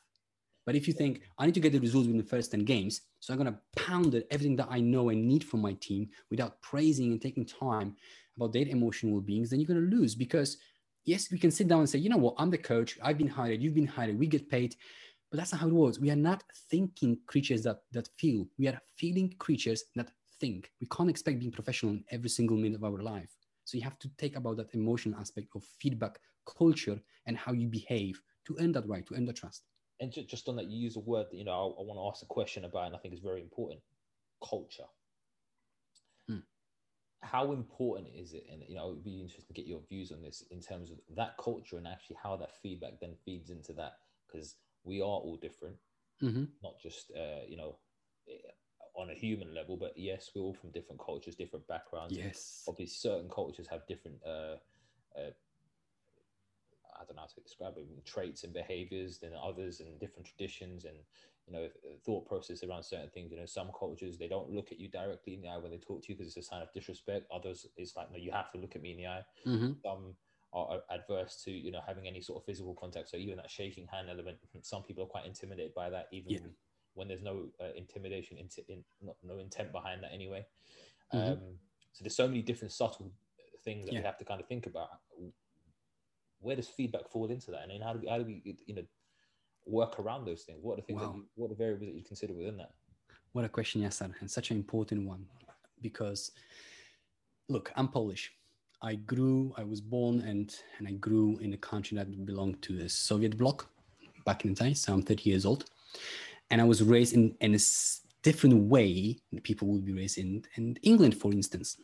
[0.67, 3.01] But if you think I need to get the results within the first 10 games,
[3.21, 6.61] so I'm gonna pound it everything that I know and need from my team without
[6.61, 7.97] praising and taking time
[8.37, 10.15] about their emotional beings, then you're gonna lose.
[10.15, 10.59] Because
[11.09, 13.35] yes, we can sit down and say, you know what, I'm the coach, I've been
[13.41, 14.77] hired, you've been hired, we get paid.
[15.31, 15.99] But that's not how it works.
[15.99, 18.47] We are not thinking creatures that that feel.
[18.59, 20.71] We are feeling creatures that think.
[20.81, 23.33] We can't expect being professional in every single minute of our life.
[23.65, 26.19] So you have to take about that emotional aspect of feedback
[26.59, 29.65] culture and how you behave to earn that right, to earn the trust
[30.01, 32.09] and just, on that, you use a word that you know I, I want to
[32.09, 33.81] ask a question about, and I think is very important:
[34.43, 34.85] culture.
[37.23, 38.47] How important is it?
[38.51, 40.91] And you know, it would be interesting to get your views on this in terms
[40.91, 43.95] of that culture and actually how that feedback then feeds into that,
[44.27, 45.77] because we are all different,
[46.23, 46.45] mm-hmm.
[46.63, 47.79] not just uh, you know
[48.95, 52.17] on a human level, but yes, we're all from different cultures, different backgrounds.
[52.17, 54.57] Yes, obviously, certain cultures have different uh,
[55.19, 55.31] uh,
[56.99, 60.85] I don't know how to describe it, traits and behaviors than others and different traditions
[60.85, 60.97] and
[61.49, 61.69] you know
[62.05, 63.31] thought process around certain things.
[63.31, 65.79] You know, some cultures they don't look at you directly in the eye when they
[65.79, 67.27] talk to you because it's a sign of disrespect.
[67.33, 69.23] Others it's like no, you have to look at me in the eye.
[69.47, 69.73] Mm-hmm.
[69.85, 70.15] Some
[70.55, 73.11] are adverse to you know having any sort of physical contact.
[73.11, 76.39] So even that shaking hand element, some people are quite intimidated by that, even yeah.
[76.95, 80.45] when there's no uh, intimidation, in, not, no intent behind that anyway.
[81.15, 81.33] Mm-hmm.
[81.33, 81.39] Um,
[81.93, 83.13] so there's so many different subtle
[83.65, 84.01] things that yeah.
[84.01, 84.89] we have to kind of think about
[86.41, 87.63] where does feedback fall into that?
[87.63, 88.83] And then how do we, how do we, you know,
[89.69, 90.59] work around those things?
[90.63, 91.09] What are the things wow.
[91.09, 92.73] that you, what are the variables that you consider within that?
[93.33, 95.27] What a question, Yasser, and such an important one
[95.83, 96.33] because
[97.49, 98.33] look, I'm Polish.
[98.81, 102.77] I grew, I was born and and I grew in a country that belonged to
[102.77, 103.69] the Soviet bloc
[104.25, 104.75] back in the day.
[104.75, 105.65] So I'm 30 years old.
[106.51, 107.59] And I was raised in, in a
[108.23, 111.77] different way than people would be raised in, in England, for instance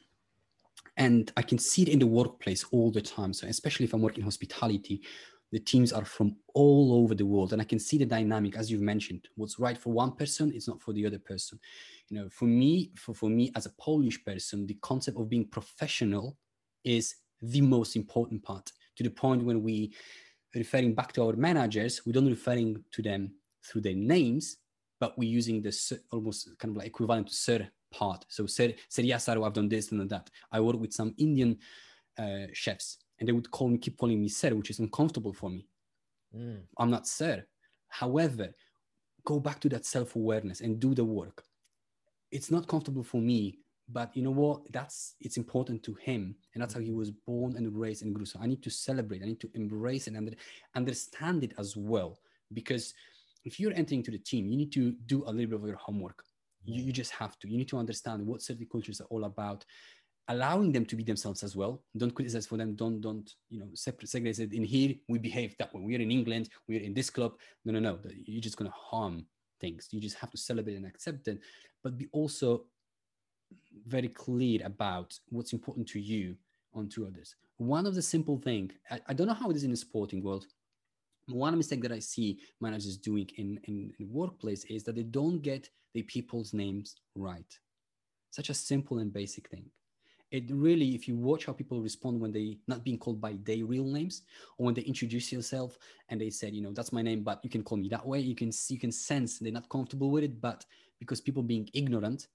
[0.97, 4.01] and i can see it in the workplace all the time so especially if i'm
[4.01, 5.03] working in hospitality
[5.55, 8.71] the teams are from all over the world and i can see the dynamic as
[8.71, 11.59] you've mentioned what's right for one person is not for the other person
[12.09, 15.47] you know for me for, for me as a polish person the concept of being
[15.47, 16.37] professional
[16.85, 19.93] is the most important part to the point when we
[20.55, 23.33] referring back to our managers we don't referring to them
[23.65, 24.59] through their names
[25.01, 28.25] but we're using this almost kind of like equivalent to sir part.
[28.29, 30.31] So sir sir yes, I've done this and that.
[30.51, 31.59] I work with some Indian
[32.19, 35.51] uh, chefs, and they would call me, keep calling me sir, which is uncomfortable for
[35.51, 35.67] me.
[36.37, 36.63] Mm.
[36.79, 37.45] I'm not sir.
[37.89, 38.55] However,
[39.25, 41.45] go back to that self awareness and do the work.
[42.31, 43.59] It's not comfortable for me,
[43.89, 44.63] but you know what?
[44.73, 48.25] That's it's important to him, and that's how he was born and raised and grew.
[48.25, 49.23] So I need to celebrate.
[49.23, 50.33] I need to embrace and under,
[50.75, 52.19] understand it as well,
[52.53, 52.95] because
[53.45, 55.77] if you're entering to the team, you need to do a little bit of your
[55.77, 56.25] homework
[56.65, 57.49] you, you just have to.
[57.49, 59.65] You need to understand what certain cultures are all about,
[60.29, 61.83] allowing them to be themselves as well.
[61.97, 62.75] Don't criticize for them.
[62.75, 64.53] Don't don't you know separate segregate it.
[64.53, 65.83] In here we behave that way.
[65.83, 66.49] We're in England.
[66.69, 67.35] We're in this club.
[67.65, 67.99] No no no.
[68.25, 69.27] You're just gonna harm
[69.61, 69.89] things.
[69.91, 71.41] You just have to celebrate and accept it,
[71.83, 72.65] but be also
[73.87, 76.37] very clear about what's important to you
[76.73, 77.37] onto others.
[77.57, 80.23] One of the simple thing I, I don't know how it is in the sporting
[80.23, 80.47] world
[81.29, 85.41] one mistake that I see managers doing in, in, in workplace is that they don't
[85.41, 87.59] get the people's names right.
[88.31, 89.65] Such a simple and basic thing.
[90.35, 93.65] It really, if you watch how people respond when they not being called by their
[93.65, 94.23] real names,
[94.59, 95.79] or when they introduce yourself
[96.09, 98.19] and they said, you know, that's my name, but you can call me that way.
[98.19, 100.65] You can you can sense they're not comfortable with it, but
[100.99, 102.27] because people being ignorant,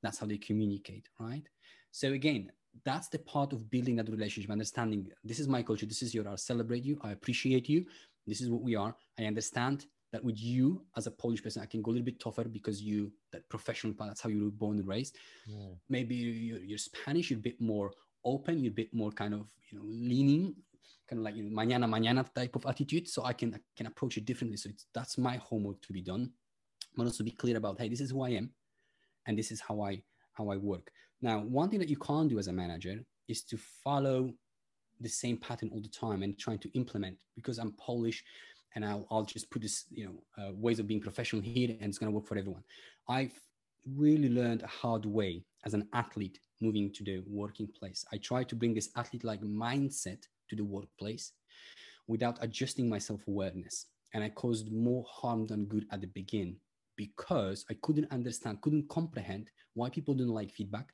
[0.00, 1.48] that's how they communicate, right?
[1.90, 2.52] So again,
[2.84, 6.28] that's the part of building that relationship, understanding this is my culture, this is your,
[6.28, 7.84] I celebrate you, I appreciate you,
[8.28, 8.94] this is what we are.
[9.18, 12.20] I understand that with you as a Polish person, I can go a little bit
[12.20, 15.16] tougher because you, that professional part, that's how you were born and raised.
[15.46, 15.68] Yeah.
[15.88, 17.92] Maybe you're, you're, Spanish, you're a bit more
[18.24, 20.54] open, you're a bit more kind of, you know, leaning,
[21.08, 23.08] kind of like you know, mañana, mañana type of attitude.
[23.08, 24.56] So I can, I can approach it differently.
[24.56, 26.32] So that's my homework to be done.
[26.96, 28.50] But also be clear about, hey, this is who I am.
[29.26, 30.02] And this is how I,
[30.32, 30.90] how I work.
[31.22, 32.98] Now, one thing that you can't do as a manager
[33.28, 34.32] is to follow
[35.00, 38.22] the same pattern all the time and trying to implement because I'm Polish
[38.74, 41.88] and I'll, I'll just put this, you know, uh, ways of being professional here and
[41.88, 42.62] it's going to work for everyone.
[43.08, 43.34] I've
[43.96, 48.04] really learned a hard way as an athlete moving to the working place.
[48.12, 51.32] I try to bring this athlete like mindset to the workplace
[52.06, 53.86] without adjusting my self awareness.
[54.12, 56.56] And I caused more harm than good at the beginning
[56.96, 60.92] because I couldn't understand, couldn't comprehend why people don't like feedback,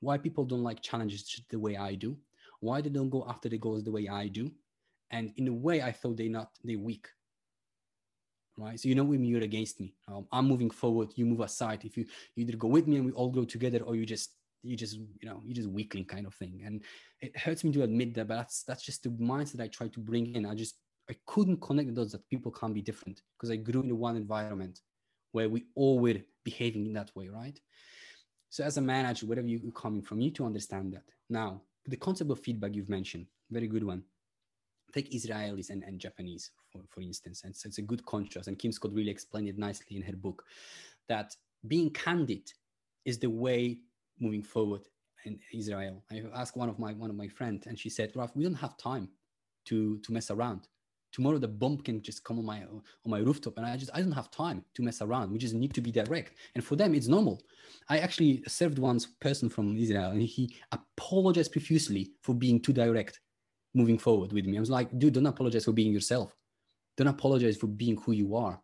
[0.00, 2.16] why people don't like challenges the way I do,
[2.60, 4.50] why they don't go after the goals the way I do.
[5.10, 7.08] And in a way, I thought they not they're weak.
[8.56, 8.78] Right.
[8.78, 9.94] So you know when you're against me.
[10.08, 11.84] Um, I'm moving forward, you move aside.
[11.84, 12.04] If you,
[12.34, 14.32] you either go with me and we all go together, or you just
[14.62, 16.82] you just you know you just weakling kind of thing and
[17.20, 20.00] it hurts me to admit that but that's that's just the mindset i try to
[20.00, 20.76] bring in i just
[21.10, 24.16] i couldn't connect the dots that people can't be different because i grew in one
[24.16, 24.80] environment
[25.32, 27.60] where we all were behaving in that way right
[28.50, 31.96] so as a manager wherever you're coming from you need to understand that now the
[31.96, 34.02] concept of feedback you've mentioned very good one
[34.92, 38.58] take israelis and, and japanese for, for instance and so it's a good contrast and
[38.58, 40.44] kim scott really explained it nicely in her book
[41.08, 41.34] that
[41.66, 42.50] being candid
[43.04, 43.78] is the way
[44.20, 44.82] moving forward
[45.24, 46.02] in Israel.
[46.10, 48.54] I asked one of my one of my friends, and she said, "Raf, we don't
[48.54, 49.08] have time
[49.66, 50.68] to to mess around.
[51.10, 54.00] Tomorrow the bomb can just come on my on my rooftop, and I just I
[54.00, 55.32] don't have time to mess around.
[55.32, 56.34] We just need to be direct.
[56.54, 57.42] And for them, it's normal.
[57.88, 63.20] I actually served one person from Israel, and he apologized profusely for being too direct
[63.78, 64.56] moving forward with me.
[64.56, 66.36] I was like, dude, don't apologize for being yourself.
[66.96, 68.60] Don't apologize for being who you are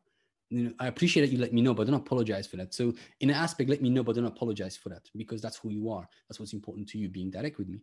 [0.50, 2.74] you know, I appreciate that you let me know, but don't apologize for that.
[2.74, 5.70] So in an aspect, let me know, but don't apologize for that because that's who
[5.70, 6.08] you are.
[6.28, 7.82] That's what's important to you, being direct with me.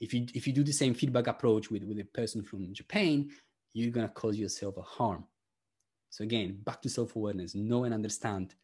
[0.00, 3.30] If you if you do the same feedback approach with, with a person from Japan,
[3.72, 5.24] you're gonna cause yourself a harm.
[6.10, 8.54] So again, back to self-awareness, know and understand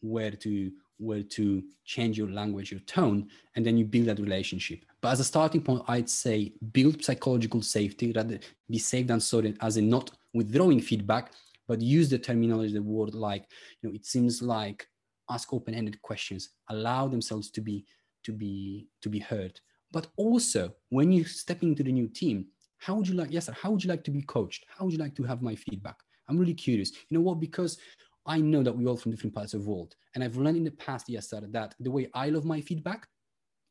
[0.00, 4.84] where to where to change your language, your tone, and then you build that relationship.
[5.00, 8.38] But as a starting point, I'd say build psychological safety, rather
[8.68, 11.32] be safe than sorry, as in not withdrawing feedback,
[11.66, 13.46] but use the terminology, the word like,
[13.80, 14.86] you know, it seems like
[15.30, 17.84] ask open-ended questions, allow themselves to be
[18.24, 19.58] to be to be heard.
[19.92, 22.46] But also when you step into the new team,
[22.78, 24.66] how would you like, yes, sir, how would you like to be coached?
[24.68, 25.96] How would you like to have my feedback?
[26.28, 26.92] I'm really curious.
[27.08, 27.40] You know what?
[27.40, 27.78] Because
[28.26, 29.96] I know that we're all from different parts of the world.
[30.14, 33.08] And I've learned in the past, yes, that the way I love my feedback,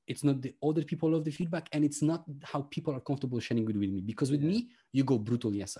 [0.07, 3.39] it's not the other people love the feedback, and it's not how people are comfortable
[3.39, 4.01] sharing it with me.
[4.01, 5.77] Because with me, you go brutal, yes,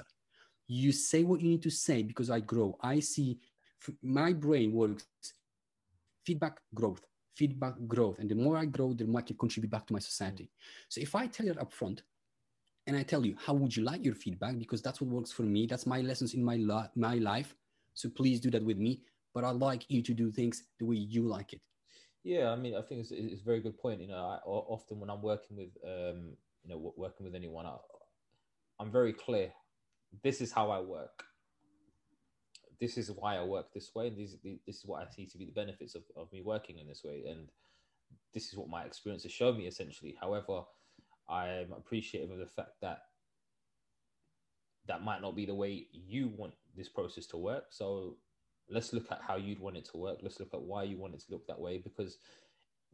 [0.68, 2.78] you say what you need to say because I grow.
[2.82, 3.40] I see
[4.04, 5.08] my brain works
[6.26, 7.02] feedback growth,
[7.36, 8.20] feedback growth.
[8.20, 10.52] And the more I grow, the more I can contribute back to my society.
[10.90, 12.04] So if I tell you up front
[12.86, 14.60] and I tell you, how would you like your feedback?
[14.60, 15.66] Because that's what works for me.
[15.66, 17.56] That's my lessons in my, lo- my life.
[18.00, 19.02] So please do that with me.
[19.34, 21.60] But I'd like you to do things the way you like it.
[22.24, 24.00] Yeah, I mean, I think it's, it's a very good point.
[24.00, 27.76] You know, I, often when I'm working with, um, you know, working with anyone, I,
[28.80, 29.52] I'm very clear
[30.24, 31.24] this is how I work.
[32.80, 34.08] This is why I work this way.
[34.08, 34.36] And this,
[34.66, 37.04] this is what I see to be the benefits of, of me working in this
[37.04, 37.26] way.
[37.30, 37.50] And
[38.34, 40.18] this is what my experience has shown me essentially.
[40.20, 40.62] However,
[41.30, 43.02] I'm appreciative of the fact that
[44.88, 47.66] that might not be the way you want this process to work.
[47.70, 48.18] So
[48.70, 50.20] let's look at how you'd want it to work.
[50.24, 51.78] Let's look at why you want it to look that way.
[51.78, 52.18] Because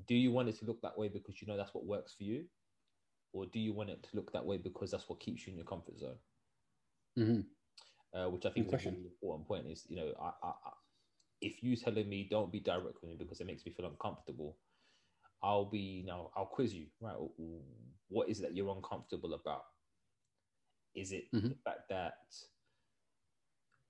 [0.08, 2.24] do you want it to look that way because you know that's what works for
[2.24, 2.44] you?
[3.32, 5.58] Or do you want it to look that way because that's what keeps you in
[5.58, 6.18] your comfort zone?
[7.18, 8.18] mm-hmm.
[8.18, 9.68] uh, which I think is a really important point.
[9.68, 10.72] Is you know, I, I, I,
[11.42, 14.58] if you telling me don't be direct with me because it makes me feel uncomfortable,
[15.44, 16.88] I'll be now I'll quiz you.
[17.02, 17.16] Right,
[18.10, 19.64] what is it that you're uncomfortable about?
[20.96, 21.50] Is it mm-hmm.
[21.50, 22.14] the fact that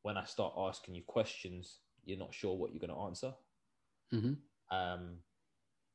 [0.05, 3.33] when I start asking you questions, you're not sure what you're going to answer?
[4.13, 4.33] Mm-hmm.
[4.75, 5.15] Um,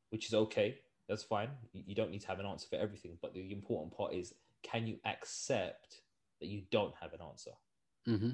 [0.08, 0.78] which is okay.
[1.08, 1.50] That's fine.
[1.72, 3.18] You don't need to have an answer for everything.
[3.22, 4.34] But the important part is,
[4.64, 6.00] can you accept
[6.40, 7.52] that you don't have an answer
[8.08, 8.30] mm-hmm.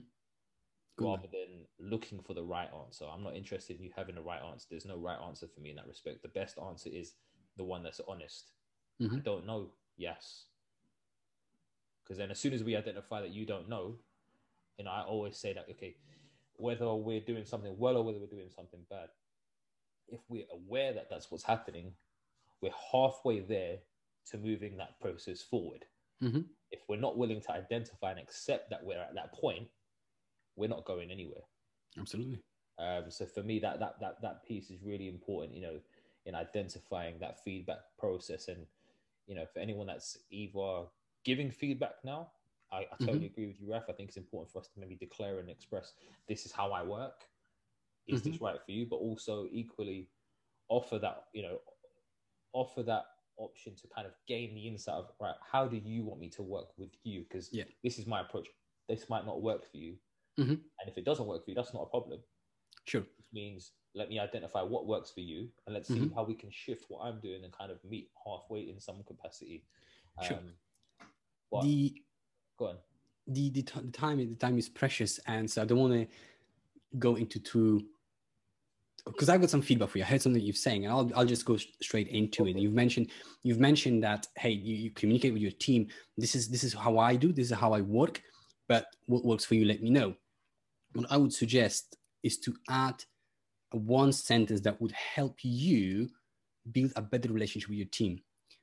[1.04, 3.04] rather than looking for the right answer.
[3.04, 4.68] I'm not interested in you having the right answer.
[4.70, 6.22] There's no right answer for me in that respect.
[6.22, 7.12] The best answer is
[7.58, 8.52] the one that's honest.
[9.02, 9.16] Mm-hmm.
[9.16, 9.72] I don't know.
[9.98, 10.46] Yes.
[12.02, 13.96] Because then as soon as we identify that you don't know,
[14.78, 15.96] you know, I always say that, okay,
[16.56, 19.08] whether we're doing something well or whether we're doing something bad,
[20.08, 21.92] if we're aware that that's what's happening,
[22.62, 23.78] we're halfway there
[24.30, 25.84] to moving that process forward.
[26.22, 29.68] Mm-hmm if we're not willing to identify and accept that we're at that point,
[30.56, 31.42] we're not going anywhere.
[31.98, 32.42] Absolutely.
[32.78, 35.54] Um, so for me, that that that that piece is really important.
[35.54, 35.80] You know,
[36.24, 38.66] in identifying that feedback process, and
[39.26, 40.84] you know, for anyone that's either
[41.24, 42.28] giving feedback now,
[42.76, 43.26] I, I totally mm-hmm.
[43.26, 43.84] agree with you, Raf.
[43.88, 45.94] I think it's important for us to maybe declare and express
[46.28, 47.24] this is how I work.
[48.06, 48.30] Is mm-hmm.
[48.32, 48.86] this right for you?
[48.88, 50.08] But also equally
[50.68, 51.58] offer that you know
[52.52, 53.04] offer that
[53.38, 56.42] option to kind of gain the insight of right how do you want me to
[56.42, 57.64] work with you because yeah.
[57.84, 58.48] this is my approach
[58.88, 59.94] this might not work for you
[60.40, 60.52] mm-hmm.
[60.52, 62.18] and if it doesn't work for you that's not a problem
[62.86, 66.14] sure which means let me identify what works for you and let's see mm-hmm.
[66.14, 69.62] how we can shift what i'm doing and kind of meet halfway in some capacity
[70.22, 70.38] sure.
[70.38, 70.52] Um,
[71.62, 71.94] the
[72.56, 72.76] go on
[73.28, 76.06] the, the, t- the time the time is precious and so i don't want to
[76.98, 77.84] go into too
[79.06, 80.04] because I've got some feedback for you.
[80.04, 82.56] I heard something you're saying, and I'll, I'll just go straight into it.
[82.56, 83.10] You've mentioned
[83.42, 85.86] you've mentioned that hey, you, you communicate with your team.
[86.16, 87.32] This is this is how I do.
[87.32, 88.20] This is how I work.
[88.68, 89.64] But what works for you?
[89.64, 90.14] Let me know.
[90.92, 93.04] What I would suggest is to add
[93.70, 96.08] one sentence that would help you
[96.72, 98.20] build a better relationship with your team.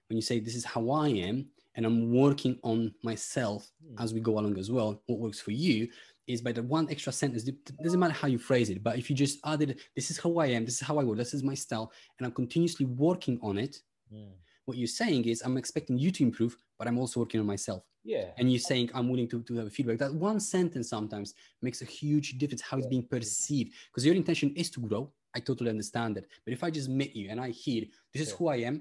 [0.10, 3.96] When you say, This is how I am, and I'm working on myself Hmm.
[4.04, 5.88] as we go along as well, what works for you
[6.28, 7.48] is by the one extra sentence.
[7.48, 10.36] It doesn't matter how you phrase it, but if you just added, This is how
[10.38, 13.40] I am, this is how I work, this is my style, and I'm continuously working
[13.42, 13.82] on it,
[14.14, 14.32] Mm.
[14.66, 17.84] what you're saying is, I'm expecting you to improve, but I'm also working on myself
[18.06, 18.32] Yeah.
[18.38, 21.86] and you're saying i'm willing to, to have feedback that one sentence sometimes makes a
[21.86, 25.04] huge difference how it's being perceived because your intention is to grow
[25.36, 27.82] i totally understand that but if i just meet you and i hear
[28.14, 28.36] this is Yeah.
[28.38, 28.76] who i am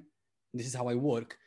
[0.53, 1.38] this is how i work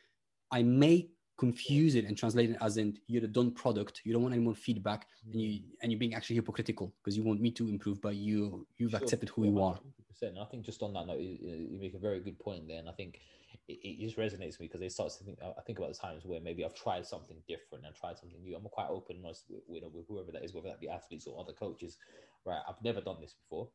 [0.50, 0.96] i may
[1.36, 4.42] confuse it and translate it as in you're the done product you don't want any
[4.42, 8.00] more feedback and you and you're being actually hypocritical because you want me to improve
[8.00, 9.78] but you you've Sure, accepted who sure, you are
[10.22, 11.36] And I think just on that note, you,
[11.70, 12.78] you make a very good point there.
[12.78, 13.20] And I think
[13.68, 15.98] it, it just resonates with me because it starts to think, I think about the
[15.98, 18.56] times where maybe I've tried something different and tried something new.
[18.56, 21.38] I'm quite open honest with, with, with whoever that is, whether that be athletes or
[21.38, 21.98] other coaches,
[22.46, 22.62] right?
[22.68, 23.68] I've never done this before.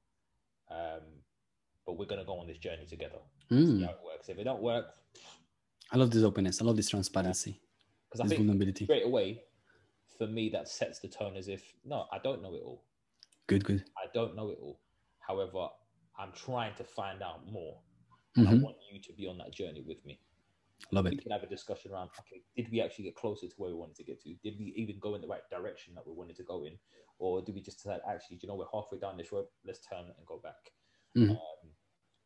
[0.69, 1.01] Um,
[1.85, 3.19] but we're going to go on this journey together.
[3.49, 3.85] See Mm.
[3.85, 4.29] how it works.
[4.29, 4.85] If it don't work,
[5.91, 7.59] i love this openness i love this transparency
[8.11, 9.43] because I this think vulnerability straight away,
[10.17, 12.83] for me, that sets the tone as if, no, I don't know it all.
[13.47, 14.81] good good I don't know it all.
[15.19, 15.69] However,
[16.19, 17.79] I'm trying to find out more.
[18.35, 20.19] And I want you to be on that journey with me.
[20.91, 23.47] love We it We can have a discussion around okay, did we actually get closer
[23.47, 24.33] to where we wanted to get to?
[24.43, 26.77] Did we even go in the right direction that we wanted to go in?
[27.17, 29.79] Or did we just decide, actually, do you know, we're halfway down this road, let's
[29.85, 30.71] turn and go back?
[31.15, 31.31] Mhm.
[31.31, 31.71] Um,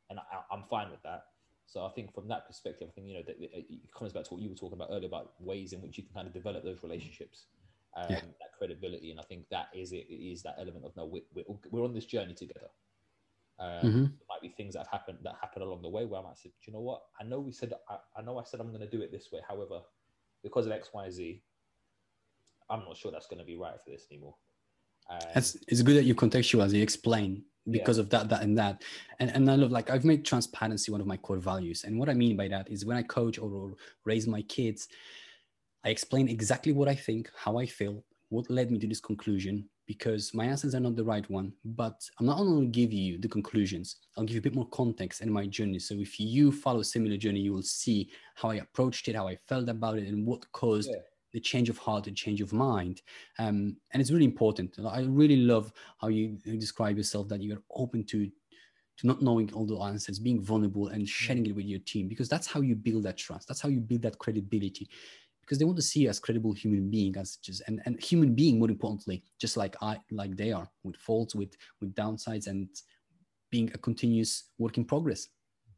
[0.09, 1.23] and I, I'm fine with that.
[1.67, 4.23] So I think from that perspective, I think, you know, that it it comes back
[4.25, 6.33] to what you were talking about earlier about ways in which you can kind of
[6.33, 7.47] develop those relationships.
[7.97, 8.19] Um, Yeah.
[8.21, 10.05] that credibility, and I think that is it.
[10.09, 12.69] It is that element of no, we're, we're, we're on this journey together.
[13.57, 14.03] Um, Mhm.
[14.17, 16.37] There might be things that have happened that happen along the way where I might
[16.37, 17.01] say, Do you know what?
[17.19, 19.31] I know we said I, I know I said I'm going to do it this
[19.31, 19.39] way.
[19.47, 19.81] However,
[20.43, 21.41] because of X, Y, Z,
[22.69, 24.35] I'm not sure that's going to be right for this anymore.
[25.09, 27.79] Um, It's, it's good that you contextualize, you explain Yeah.
[27.79, 28.83] because of that, that, and that.
[29.19, 31.83] And, and I love, like, I've made transparency one of my core values.
[31.83, 33.73] And what I mean by that is when I coach or, or
[34.05, 34.87] raise my kids,
[35.83, 39.67] I explain exactly what I think, how I feel, what led me to this conclusion,
[39.87, 41.53] because my answers are not the right one.
[41.63, 44.55] But I'm not only going to give you the conclusions, I'll give you a bit
[44.55, 45.79] more context in my journey.
[45.79, 49.27] So if you follow a similar journey, you will see how I approached it, how
[49.27, 50.97] I felt about it, and what caused Yeah.
[51.35, 53.01] The change of heart, the change of mind.
[53.39, 54.79] Um, and it's really important.
[54.87, 58.31] I really love how you, describe yourself that you're open to
[58.97, 62.29] to not knowing all the answers, being vulnerable and sharing it with your team, because
[62.29, 63.45] that's how you build that trust.
[63.49, 64.87] That's how you build that credibility.
[65.41, 68.33] Because they want to see you as credible human being, as just and, and human
[68.33, 72.69] being more importantly, just like I like they are, with faults, with with downsides, and
[73.51, 75.27] being a continuous work in progress.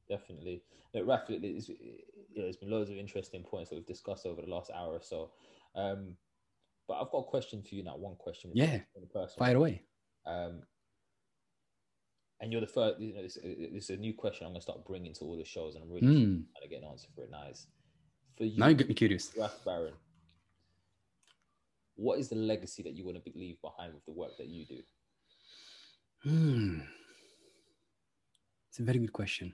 [0.08, 0.62] definitely.
[0.94, 1.72] Look, Raf, it's,
[2.42, 5.02] know, there's been loads of interesting points that we've discussed over the last hour or
[5.02, 5.32] so.
[5.76, 6.14] Um,
[6.88, 7.98] but I've got a question for you now.
[7.98, 8.52] One question.
[8.54, 8.80] Yeah.
[9.38, 9.84] Fire away.
[10.26, 10.62] Um,
[12.40, 13.00] and you're the first.
[13.00, 14.46] You know, it's, it's a new question.
[14.46, 16.44] I'm going to start bringing to all the shows, and I'm really Mm.
[16.54, 17.32] trying to get an answer for it.
[17.32, 17.68] Nice.
[18.38, 19.32] For you, Now you get me curious.
[19.38, 19.94] Raf Baron,
[21.96, 24.66] what is the legacy that you want to leave behind with the work that you
[24.66, 24.80] do?
[26.24, 26.80] Hmm.
[28.70, 29.54] It's a very good question.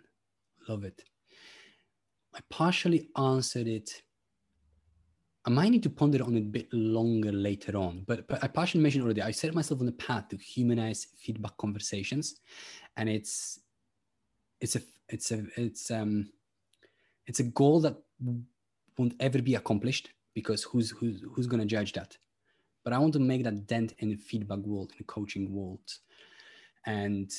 [0.68, 1.04] Love it.
[2.36, 4.02] I partially answered it.
[5.46, 8.48] I might need to ponder on it a bit longer later on, but, but I
[8.48, 9.22] partially mentioned already.
[9.22, 12.40] I set myself on the path to humanize feedback conversations,
[12.96, 13.60] and it's
[14.62, 16.30] it's a it's a it's um
[17.28, 17.98] it's a goal that
[18.98, 22.18] won't ever be accomplished because who's who's who's going to judge that?
[22.86, 25.82] But I want to make that dent in the feedback world, in the coaching world,
[26.86, 27.30] and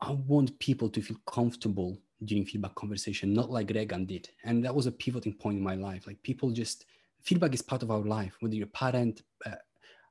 [0.00, 4.28] I want people to feel comfortable during feedback conversation, not like Regan did.
[4.44, 6.06] And that was a pivoting point in my life.
[6.06, 6.86] Like people just
[7.22, 9.56] feedback is part of our life, whether you're a parent, uh,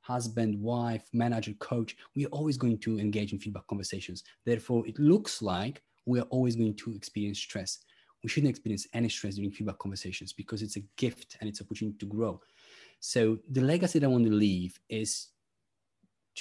[0.01, 4.23] husband, wife, manager, coach, we are always going to engage in feedback conversations.
[4.45, 7.79] Therefore, it looks like we are always going to experience stress.
[8.23, 11.67] We shouldn't experience any stress during feedback conversations because it's a gift and it's an
[11.67, 12.41] opportunity to grow.
[12.99, 15.27] So the legacy that I want to leave is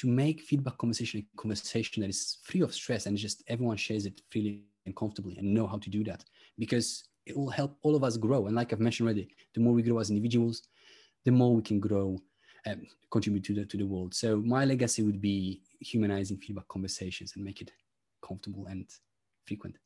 [0.01, 4.07] to make feedback conversation a conversation that is free of stress and just everyone shares
[4.07, 6.25] it freely and comfortably and know how to do that
[6.59, 8.47] because it will help all of us grow.
[8.47, 10.63] And like I've mentioned already, the more we grow as individuals,
[11.25, 12.19] the more we can grow
[12.65, 14.15] and contribute to the to the world.
[14.15, 17.71] So my legacy would be humanizing feedback conversations and make it
[18.27, 18.87] comfortable and
[19.47, 19.77] frequent.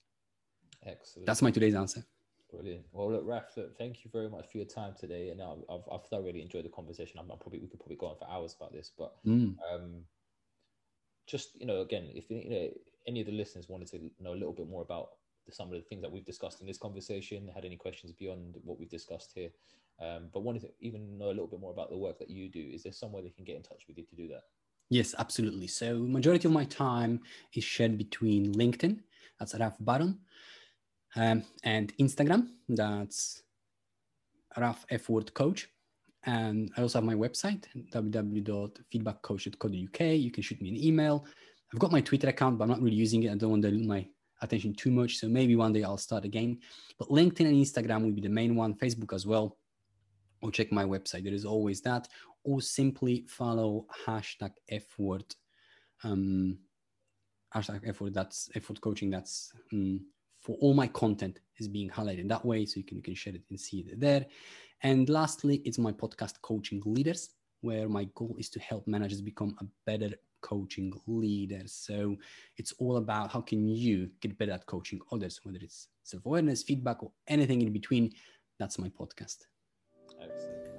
[0.85, 1.27] Excellent.
[1.27, 2.05] That's my today's answer.
[2.53, 2.85] Brilliant.
[2.93, 5.31] Well, look, Raf, look, thank you very much for your time today.
[5.31, 7.19] And I've, I've, I've thoroughly enjoyed the conversation.
[7.19, 9.57] I'm, I'm probably we could probably go on for hours about this, but Mm.
[9.73, 10.05] um,
[11.27, 12.69] just you know, again, if you know
[13.07, 15.09] any of the listeners wanted to know a little bit more about
[15.47, 18.57] the, some of the things that we've discussed in this conversation, had any questions beyond
[18.63, 19.49] what we've discussed here,
[20.01, 22.51] um, but wanted to even know a little bit more about the work that you
[22.51, 24.43] do, is there somewhere they can get in touch with you to do that?
[24.91, 25.69] Yes, absolutely.
[25.69, 27.21] So majority of my time
[27.55, 29.01] is shared between LinkedIn,
[29.39, 30.19] that's Raf Baron,
[31.17, 33.43] Um, and Instagram, that's
[34.57, 35.69] Raf F Word Coach.
[36.25, 40.01] And I also have my website, www.feedbackcoach.co.uk.
[40.01, 41.27] You can shoot me an email.
[41.73, 43.33] I've got my Twitter account, but I'm not really using it.
[43.33, 44.07] I don't want to lose my
[44.41, 45.17] attention too much.
[45.17, 46.59] So maybe one day I'll start again.
[46.99, 49.59] But LinkedIn and Instagram will be the main one, Facebook as well.
[50.43, 51.25] Or check my website.
[51.25, 52.09] There is always that.
[52.45, 55.25] Or simply follow hashtag F word.
[56.05, 56.59] Um,
[57.55, 58.15] hashtag F word.
[58.15, 59.11] That's F word coaching.
[59.11, 60.01] That's um,
[60.43, 62.67] for all my content is being highlighted that way.
[62.67, 64.27] So you can, you can share it and see it there.
[64.83, 69.57] And lastly, it's my podcast, Coaching Leaders, where my goal is to help managers become
[69.61, 70.11] a better
[70.41, 71.63] coaching leader.
[71.67, 72.17] So
[72.57, 77.03] it's all about how can you get better at coaching others, whether it's self-awareness, feedback,
[77.03, 78.13] or anything in between.
[78.59, 79.47] That's my podcast.
[80.21, 80.62] Excellent.